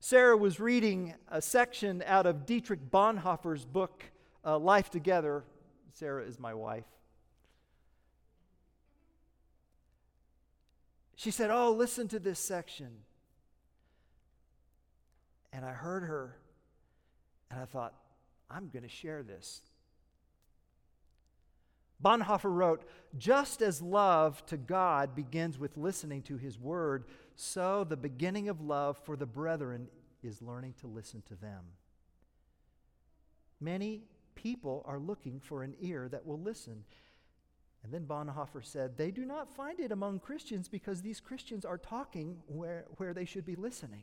Sarah 0.00 0.36
was 0.36 0.60
reading 0.60 1.14
a 1.28 1.42
section 1.42 2.02
out 2.06 2.26
of 2.26 2.46
Dietrich 2.46 2.90
Bonhoeffer's 2.90 3.64
book, 3.64 4.04
uh, 4.44 4.56
Life 4.56 4.88
Together. 4.90 5.44
Sarah 5.94 6.24
is 6.24 6.38
my 6.38 6.54
wife. 6.54 6.84
She 11.16 11.30
said, 11.30 11.50
Oh, 11.50 11.72
listen 11.72 12.08
to 12.08 12.18
this 12.18 12.38
section. 12.38 12.90
And 15.52 15.64
I 15.64 15.70
heard 15.70 16.02
her, 16.02 16.36
and 17.50 17.58
I 17.58 17.64
thought, 17.64 17.94
I'm 18.50 18.68
going 18.68 18.82
to 18.82 18.88
share 18.88 19.22
this. 19.22 19.62
Bonhoeffer 22.04 22.52
wrote, 22.52 22.84
Just 23.16 23.62
as 23.62 23.80
love 23.80 24.44
to 24.46 24.58
God 24.58 25.16
begins 25.16 25.58
with 25.58 25.78
listening 25.78 26.20
to 26.22 26.36
His 26.36 26.58
word, 26.58 27.06
so 27.34 27.84
the 27.84 27.96
beginning 27.96 28.50
of 28.50 28.60
love 28.60 28.98
for 28.98 29.16
the 29.16 29.26
brethren 29.26 29.88
is 30.22 30.42
learning 30.42 30.74
to 30.80 30.86
listen 30.86 31.22
to 31.22 31.34
them. 31.34 31.64
Many 33.60 34.02
people 34.34 34.84
are 34.86 34.98
looking 34.98 35.40
for 35.40 35.62
an 35.62 35.74
ear 35.80 36.08
that 36.10 36.26
will 36.26 36.38
listen. 36.38 36.84
And 37.86 37.94
then 37.94 38.04
Bonhoeffer 38.04 38.64
said, 38.64 38.96
They 38.96 39.12
do 39.12 39.24
not 39.24 39.54
find 39.54 39.78
it 39.78 39.92
among 39.92 40.18
Christians 40.18 40.66
because 40.66 41.02
these 41.02 41.20
Christians 41.20 41.64
are 41.64 41.78
talking 41.78 42.38
where, 42.48 42.86
where 42.96 43.14
they 43.14 43.24
should 43.24 43.46
be 43.46 43.54
listening. 43.54 44.02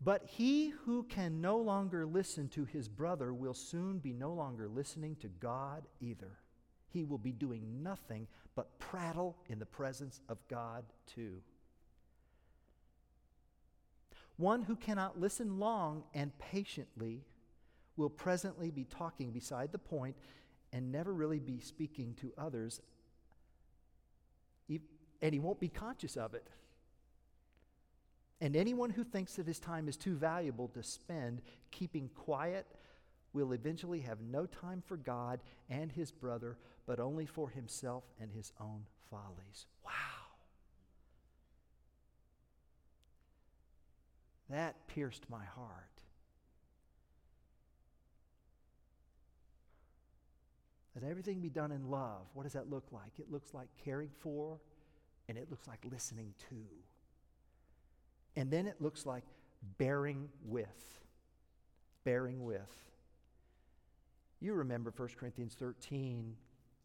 But 0.00 0.22
he 0.24 0.70
who 0.70 1.02
can 1.02 1.42
no 1.42 1.58
longer 1.58 2.06
listen 2.06 2.48
to 2.50 2.64
his 2.64 2.88
brother 2.88 3.34
will 3.34 3.52
soon 3.52 3.98
be 3.98 4.14
no 4.14 4.32
longer 4.32 4.68
listening 4.68 5.16
to 5.16 5.28
God 5.28 5.82
either. 6.00 6.38
He 6.88 7.04
will 7.04 7.18
be 7.18 7.32
doing 7.32 7.82
nothing 7.82 8.26
but 8.54 8.78
prattle 8.78 9.36
in 9.48 9.58
the 9.58 9.66
presence 9.66 10.22
of 10.30 10.38
God 10.48 10.82
too. 11.06 11.42
One 14.38 14.62
who 14.62 14.76
cannot 14.76 15.20
listen 15.20 15.58
long 15.58 16.04
and 16.14 16.38
patiently 16.38 17.26
will 17.98 18.08
presently 18.08 18.70
be 18.70 18.84
talking 18.84 19.30
beside 19.30 19.72
the 19.72 19.78
point 19.78 20.16
and 20.72 20.92
never 20.92 21.12
really 21.12 21.38
be 21.38 21.60
speaking 21.60 22.14
to 22.20 22.32
others, 22.38 22.80
and 25.22 25.32
he 25.32 25.38
won't 25.38 25.60
be 25.60 25.68
conscious 25.68 26.16
of 26.16 26.34
it. 26.34 26.46
And 28.40 28.54
anyone 28.54 28.90
who 28.90 29.02
thinks 29.02 29.34
that 29.36 29.46
his 29.46 29.58
time 29.58 29.88
is 29.88 29.96
too 29.96 30.14
valuable 30.14 30.68
to 30.68 30.82
spend 30.82 31.40
keeping 31.70 32.10
quiet 32.14 32.66
will 33.32 33.52
eventually 33.52 34.00
have 34.00 34.20
no 34.20 34.44
time 34.46 34.82
for 34.86 34.96
God 34.96 35.40
and 35.70 35.90
his 35.90 36.12
brother, 36.12 36.58
but 36.86 37.00
only 37.00 37.24
for 37.24 37.48
himself 37.48 38.04
and 38.20 38.30
his 38.30 38.52
own 38.60 38.82
follies. 39.10 39.66
Wow. 39.84 39.90
That 44.50 44.86
pierced 44.86 45.28
my 45.30 45.44
heart. 45.44 45.95
That 50.96 51.08
everything 51.08 51.40
be 51.40 51.50
done 51.50 51.72
in 51.72 51.90
love. 51.90 52.22
What 52.32 52.44
does 52.44 52.54
that 52.54 52.70
look 52.70 52.86
like? 52.90 53.18
It 53.18 53.30
looks 53.30 53.52
like 53.52 53.68
caring 53.84 54.08
for, 54.18 54.58
and 55.28 55.36
it 55.36 55.50
looks 55.50 55.68
like 55.68 55.80
listening 55.90 56.32
to. 56.48 56.56
And 58.34 58.50
then 58.50 58.66
it 58.66 58.80
looks 58.80 59.04
like 59.04 59.24
bearing 59.76 60.30
with. 60.42 61.00
Bearing 62.04 62.44
with. 62.44 62.72
You 64.40 64.54
remember 64.54 64.90
1 64.96 65.08
Corinthians 65.18 65.54
13 65.58 66.34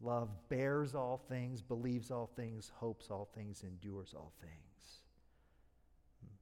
love 0.02 0.28
bears 0.50 0.94
all 0.94 1.22
things, 1.28 1.62
believes 1.62 2.10
all 2.10 2.28
things, 2.36 2.70
hopes 2.76 3.10
all 3.10 3.28
things, 3.34 3.62
endures 3.62 4.12
all 4.14 4.32
things. 4.40 5.00
Hmm. 6.20 6.34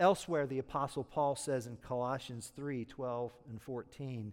Elsewhere, 0.00 0.46
the 0.46 0.58
Apostle 0.58 1.04
Paul 1.04 1.36
says 1.36 1.68
in 1.68 1.76
Colossians 1.76 2.50
3 2.56 2.84
12 2.86 3.32
and 3.50 3.62
14, 3.62 4.32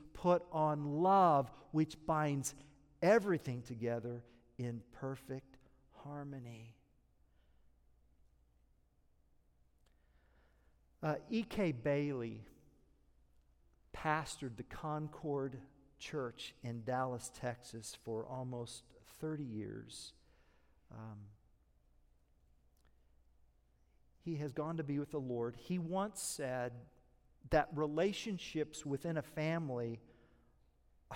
put 0.21 0.43
on 0.51 1.01
love, 1.01 1.51
which 1.71 1.95
binds 2.05 2.53
everything 3.01 3.63
together 3.63 4.21
in 4.59 4.81
perfect 4.93 5.57
harmony. 6.03 6.75
Uh, 11.01 11.15
E.K. 11.31 11.71
Bailey 11.71 12.45
pastored 13.97 14.55
the 14.57 14.63
Concord 14.63 15.57
Church 15.97 16.53
in 16.63 16.83
Dallas, 16.83 17.31
Texas 17.39 17.97
for 18.05 18.25
almost 18.27 18.83
30 19.19 19.43
years. 19.43 20.13
Um, 20.91 21.17
he 24.23 24.35
has 24.35 24.51
gone 24.51 24.77
to 24.77 24.83
be 24.83 24.99
with 24.99 25.09
the 25.09 25.19
Lord. 25.19 25.55
He 25.57 25.79
once 25.79 26.21
said 26.21 26.73
that 27.49 27.69
relationships 27.73 28.85
within 28.85 29.17
a 29.17 29.23
family 29.23 29.99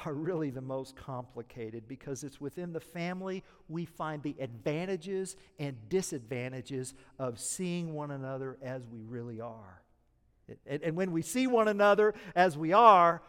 are 0.05 0.13
really 0.13 0.49
the 0.49 0.61
most 0.61 0.95
complicated 0.95 1.87
because 1.87 2.23
it's 2.23 2.41
within 2.41 2.73
the 2.73 2.79
family 2.79 3.43
we 3.69 3.85
find 3.85 4.21
the 4.23 4.35
advantages 4.39 5.35
and 5.59 5.77
disadvantages 5.89 6.93
of 7.19 7.39
seeing 7.39 7.93
one 7.93 8.11
another 8.11 8.57
as 8.61 8.85
we 8.87 9.01
really 9.03 9.39
are. 9.39 9.81
And, 10.67 10.83
and 10.83 10.95
when 10.95 11.11
we 11.11 11.21
see 11.21 11.47
one 11.47 11.67
another 11.67 12.13
as 12.35 12.57
we 12.57 12.73
are, 12.73 13.21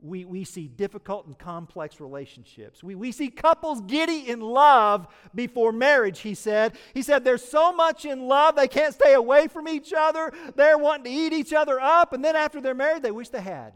we, 0.00 0.24
we 0.24 0.44
see 0.44 0.66
difficult 0.66 1.26
and 1.26 1.38
complex 1.38 2.00
relationships. 2.00 2.82
We, 2.82 2.96
we 2.96 3.12
see 3.12 3.30
couples 3.30 3.80
giddy 3.82 4.28
in 4.28 4.40
love 4.40 5.06
before 5.34 5.72
marriage, 5.72 6.20
he 6.20 6.34
said. 6.34 6.74
He 6.92 7.02
said, 7.02 7.24
There's 7.24 7.44
so 7.44 7.72
much 7.72 8.04
in 8.04 8.26
love, 8.26 8.56
they 8.56 8.68
can't 8.68 8.94
stay 8.94 9.14
away 9.14 9.46
from 9.46 9.68
each 9.68 9.92
other. 9.96 10.32
They're 10.56 10.78
wanting 10.78 11.04
to 11.04 11.10
eat 11.10 11.32
each 11.32 11.52
other 11.52 11.80
up. 11.80 12.12
And 12.12 12.24
then 12.24 12.34
after 12.34 12.60
they're 12.60 12.74
married, 12.74 13.02
they 13.02 13.12
wish 13.12 13.28
they 13.28 13.40
had. 13.40 13.74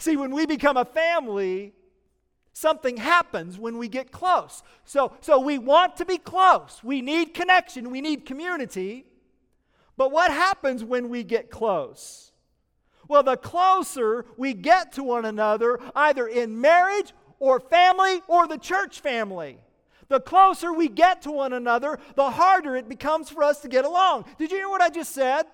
See, 0.00 0.16
when 0.16 0.34
we 0.34 0.46
become 0.46 0.78
a 0.78 0.86
family, 0.86 1.74
something 2.54 2.96
happens 2.96 3.58
when 3.58 3.76
we 3.76 3.86
get 3.86 4.10
close. 4.10 4.62
So, 4.86 5.12
so 5.20 5.38
we 5.38 5.58
want 5.58 5.96
to 5.96 6.06
be 6.06 6.16
close. 6.16 6.80
We 6.82 7.02
need 7.02 7.34
connection. 7.34 7.90
We 7.90 8.00
need 8.00 8.24
community. 8.24 9.04
But 9.98 10.10
what 10.10 10.30
happens 10.30 10.82
when 10.82 11.10
we 11.10 11.22
get 11.22 11.50
close? 11.50 12.32
Well, 13.08 13.22
the 13.22 13.36
closer 13.36 14.24
we 14.38 14.54
get 14.54 14.92
to 14.94 15.02
one 15.02 15.26
another, 15.26 15.78
either 15.94 16.26
in 16.26 16.58
marriage 16.62 17.12
or 17.38 17.60
family 17.60 18.22
or 18.26 18.48
the 18.48 18.56
church 18.56 19.00
family, 19.00 19.58
the 20.08 20.20
closer 20.20 20.72
we 20.72 20.88
get 20.88 21.20
to 21.22 21.30
one 21.30 21.52
another, 21.52 21.98
the 22.14 22.30
harder 22.30 22.74
it 22.74 22.88
becomes 22.88 23.28
for 23.28 23.42
us 23.42 23.60
to 23.60 23.68
get 23.68 23.84
along. 23.84 24.24
Did 24.38 24.50
you 24.50 24.56
hear 24.56 24.68
what 24.70 24.80
I 24.80 24.88
just 24.88 25.12
said? 25.12 25.44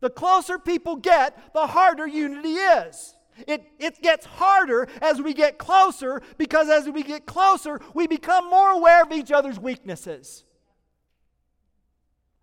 The 0.00 0.10
closer 0.10 0.58
people 0.58 0.96
get, 0.96 1.52
the 1.54 1.66
harder 1.66 2.06
unity 2.06 2.54
is. 2.54 3.14
It, 3.46 3.64
it 3.78 4.02
gets 4.02 4.24
harder 4.24 4.88
as 5.02 5.20
we 5.20 5.34
get 5.34 5.58
closer 5.58 6.22
because 6.38 6.68
as 6.70 6.88
we 6.88 7.02
get 7.02 7.26
closer, 7.26 7.80
we 7.92 8.06
become 8.06 8.48
more 8.48 8.70
aware 8.70 9.02
of 9.02 9.12
each 9.12 9.30
other's 9.30 9.58
weaknesses. 9.58 10.44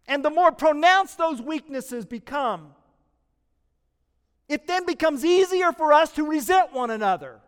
And 0.08 0.24
the 0.24 0.30
more 0.30 0.52
pronounced 0.52 1.18
those 1.18 1.42
weaknesses 1.42 2.06
become, 2.06 2.74
it 4.50 4.68
then 4.68 4.86
becomes 4.86 5.24
easier 5.24 5.72
for 5.72 5.94
us 5.94 6.12
to 6.14 6.24
resent 6.24 6.74
one 6.74 6.92
another. 6.92 7.40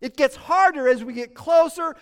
It 0.00 0.16
gets 0.16 0.36
harder 0.36 0.88
as 0.88 1.02
we 1.02 1.14
get 1.14 1.34
closer 1.34 1.96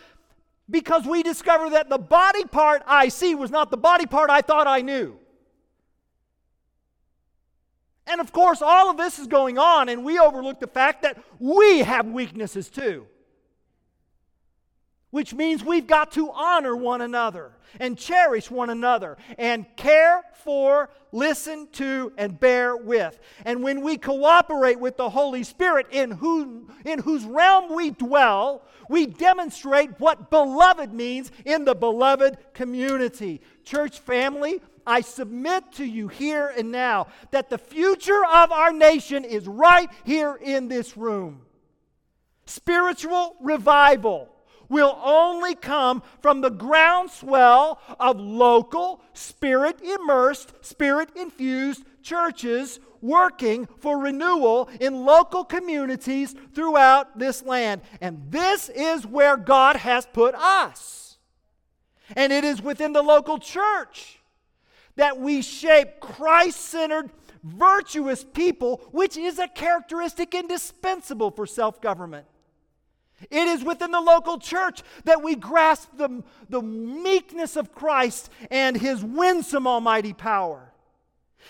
because 0.69 1.07
we 1.07 1.23
discover 1.23 1.71
that 1.71 1.89
the 1.89 1.99
body 1.99 2.45
part 2.45 2.83
I 2.87 3.09
see 3.09 3.35
was 3.35 3.51
not 3.51 3.71
the 3.71 3.77
body 3.77 4.07
part 4.07 4.31
I 4.31 4.41
thought 4.41 4.67
I 4.67 4.81
knew. 4.81 5.19
And 8.07 8.21
of 8.21 8.33
course, 8.33 8.61
all 8.61 8.91
of 8.91 8.97
this 8.97 9.19
is 9.19 9.27
going 9.27 9.59
on, 9.59 9.89
and 9.89 10.05
we 10.05 10.19
overlook 10.19 10.61
the 10.61 10.67
fact 10.67 11.03
that 11.03 11.19
we 11.39 11.81
have 11.81 12.07
weaknesses 12.07 12.69
too 12.69 13.07
which 15.15 15.33
means 15.33 15.63
we've 15.63 15.87
got 15.87 16.11
to 16.11 16.29
honor 16.33 16.75
one 16.75 17.01
another 17.01 17.53
and 17.79 17.97
cherish 17.97 18.51
one 18.51 18.69
another 18.69 19.17
and 19.39 19.65
care 19.77 20.25
for, 20.43 20.91
listen 21.13 21.69
to, 21.71 22.13
and 22.19 22.41
bear 22.41 22.77
with. 22.77 23.21
And 23.45 23.63
when 23.63 23.83
we 23.83 23.97
cooperate 23.97 24.81
with 24.81 24.97
the 24.97 25.09
Holy 25.09 25.45
Spirit 25.45 25.87
in, 25.93 26.11
who, 26.11 26.69
in 26.85 26.99
whose 26.99 27.25
realm 27.25 27.77
we 27.77 27.91
dwell, 27.91 28.65
we 28.89 29.07
demonstrate 29.07 30.01
what 30.01 30.31
beloved 30.31 30.93
means 30.93 31.31
in 31.45 31.65
the 31.65 31.77
beloved 31.77 32.37
community. 32.53 33.41
Church 33.63 34.01
family, 34.01 34.61
I 34.87 35.01
submit 35.01 35.73
to 35.73 35.85
you 35.85 36.09
here 36.09 36.53
and 36.57 36.71
now 36.71 37.09
that 37.31 37.51
the 37.51 37.59
future 37.59 38.25
of 38.25 38.53
our 38.53 38.73
nation 38.73 39.25
is 39.25 39.47
right 39.47 39.91
here 40.05 40.35
in 40.35 40.69
this 40.69 40.97
room. 40.97 41.43
Spiritual 42.47 43.37
revival 43.41 44.29
will 44.69 44.99
only 45.03 45.55
come 45.55 46.03
from 46.21 46.41
the 46.41 46.51
groundswell 46.51 47.81
of 48.01 48.19
local, 48.19 49.03
spirit 49.13 49.81
immersed, 49.83 50.53
spirit 50.63 51.11
infused 51.17 51.85
churches 52.03 52.81
working 53.01 53.69
for 53.79 53.99
renewal 53.99 54.69
in 54.81 55.05
local 55.05 55.45
communities 55.45 56.35
throughout 56.55 57.19
this 57.19 57.43
land. 57.43 57.83
And 58.01 58.31
this 58.31 58.71
is 58.71 59.07
where 59.07 59.37
God 59.37 59.77
has 59.77 60.07
put 60.07 60.35
us. 60.35 61.19
And 62.17 62.33
it 62.33 62.45
is 62.45 62.63
within 62.63 62.93
the 62.93 63.03
local 63.03 63.39
church 63.39 64.21
that 64.97 65.19
we 65.19 65.43
shape 65.43 66.01
Christ 66.01 66.61
centered, 66.61 67.11
virtuous 67.43 68.25
people, 68.25 68.83
which 68.93 69.17
is 69.17 69.39
a 69.39 69.49
characteristic 69.49 70.35
indispensable 70.35 71.31
for 71.31 71.47
self 71.47 71.81
government. 71.81 72.27
It 73.31 73.49
is 73.49 73.65
within 73.65 73.91
the 73.91 74.01
local 74.01 74.39
church 74.39 74.83
that 75.05 75.23
we 75.23 75.35
grasp 75.35 75.89
the, 75.97 76.23
the 76.49 76.61
meekness 76.61 77.57
of 77.57 77.75
Christ 77.75 78.31
and 78.51 78.77
his 78.77 79.05
winsome 79.05 79.67
almighty 79.67 80.13
power. 80.13 80.74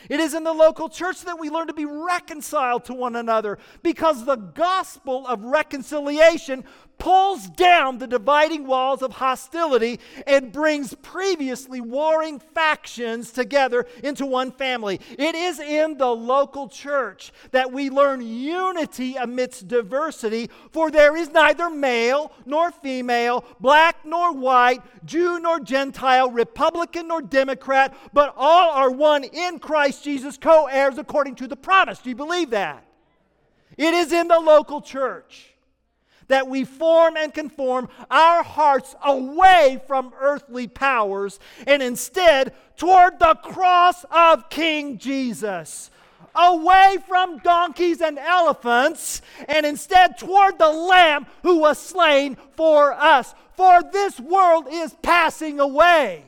It 0.08 0.20
is 0.20 0.34
in 0.34 0.44
the 0.44 0.52
local 0.52 0.88
church 0.88 1.22
that 1.22 1.38
we 1.38 1.50
learn 1.50 1.66
to 1.68 1.74
be 1.74 1.84
reconciled 1.84 2.84
to 2.86 2.94
one 2.94 3.16
another 3.16 3.58
because 3.82 4.24
the 4.24 4.36
gospel 4.36 5.26
of 5.26 5.44
reconciliation 5.44 6.64
pulls 6.98 7.48
down 7.50 7.98
the 7.98 8.06
dividing 8.06 8.66
walls 8.66 9.02
of 9.02 9.12
hostility 9.12 10.00
and 10.26 10.52
brings 10.52 10.94
previously 11.02 11.80
warring 11.80 12.38
factions 12.38 13.30
together 13.30 13.86
into 14.02 14.24
one 14.24 14.52
family. 14.52 15.00
It 15.18 15.34
is 15.34 15.58
in 15.60 15.98
the 15.98 16.14
local 16.14 16.68
church 16.68 17.32
that 17.50 17.72
we 17.72 17.90
learn 17.90 18.22
unity 18.22 19.16
amidst 19.16 19.68
diversity, 19.68 20.50
for 20.70 20.90
there 20.90 21.16
is 21.16 21.30
neither 21.30 21.68
male 21.68 22.32
nor 22.46 22.70
female, 22.70 23.44
black 23.60 24.04
nor 24.04 24.32
white, 24.32 24.80
Jew 25.04 25.38
nor 25.40 25.60
Gentile, 25.60 26.30
Republican 26.30 27.08
nor 27.08 27.22
Democrat, 27.22 27.94
but 28.12 28.32
all 28.36 28.70
are 28.70 28.90
one 28.90 29.24
in 29.24 29.58
Christ 29.84 30.02
Jesus, 30.02 30.38
co 30.38 30.64
heirs 30.64 30.96
according 30.96 31.34
to 31.34 31.46
the 31.46 31.56
promise. 31.56 31.98
Do 31.98 32.08
you 32.08 32.16
believe 32.16 32.48
that? 32.50 32.86
It 33.76 33.92
is 33.92 34.14
in 34.14 34.28
the 34.28 34.40
local 34.40 34.80
church 34.80 35.52
that 36.28 36.48
we 36.48 36.64
form 36.64 37.18
and 37.18 37.34
conform 37.34 37.90
our 38.10 38.42
hearts 38.42 38.96
away 39.04 39.82
from 39.86 40.14
earthly 40.18 40.68
powers 40.68 41.38
and 41.66 41.82
instead 41.82 42.54
toward 42.78 43.18
the 43.18 43.34
cross 43.42 44.06
of 44.10 44.48
King 44.48 44.96
Jesus. 44.96 45.90
Away 46.34 46.96
from 47.06 47.40
donkeys 47.40 48.00
and 48.00 48.18
elephants, 48.18 49.20
and 49.46 49.66
instead 49.66 50.16
toward 50.16 50.58
the 50.58 50.70
Lamb 50.70 51.26
who 51.42 51.58
was 51.58 51.78
slain 51.78 52.38
for 52.52 52.94
us. 52.94 53.34
For 53.52 53.82
this 53.82 54.18
world 54.18 54.66
is 54.70 54.96
passing 55.02 55.60
away, 55.60 56.24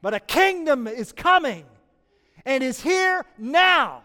but 0.00 0.14
a 0.14 0.20
kingdom 0.20 0.86
is 0.86 1.12
coming 1.12 1.66
and 2.46 2.62
is 2.62 2.80
here 2.80 3.26
now 3.36 4.04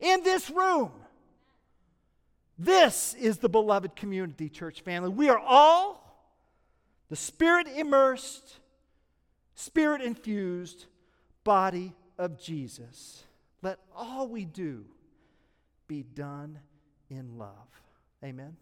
in 0.00 0.22
this 0.24 0.50
room. 0.50 0.90
This 2.58 3.14
is 3.14 3.38
the 3.38 3.48
beloved 3.48 3.96
community 3.96 4.50
church 4.50 4.82
family. 4.82 5.08
We 5.08 5.30
are 5.30 5.38
all 5.38 6.00
the 7.08 7.16
spirit 7.16 7.68
immersed, 7.68 8.58
spirit 9.54 10.02
infused 10.02 10.86
body 11.44 11.94
of 12.18 12.38
Jesus. 12.38 13.24
Let 13.62 13.78
all 13.96 14.28
we 14.28 14.44
do 14.44 14.84
be 15.88 16.02
done 16.02 16.58
in 17.08 17.38
love. 17.38 17.68
Amen. 18.22 18.56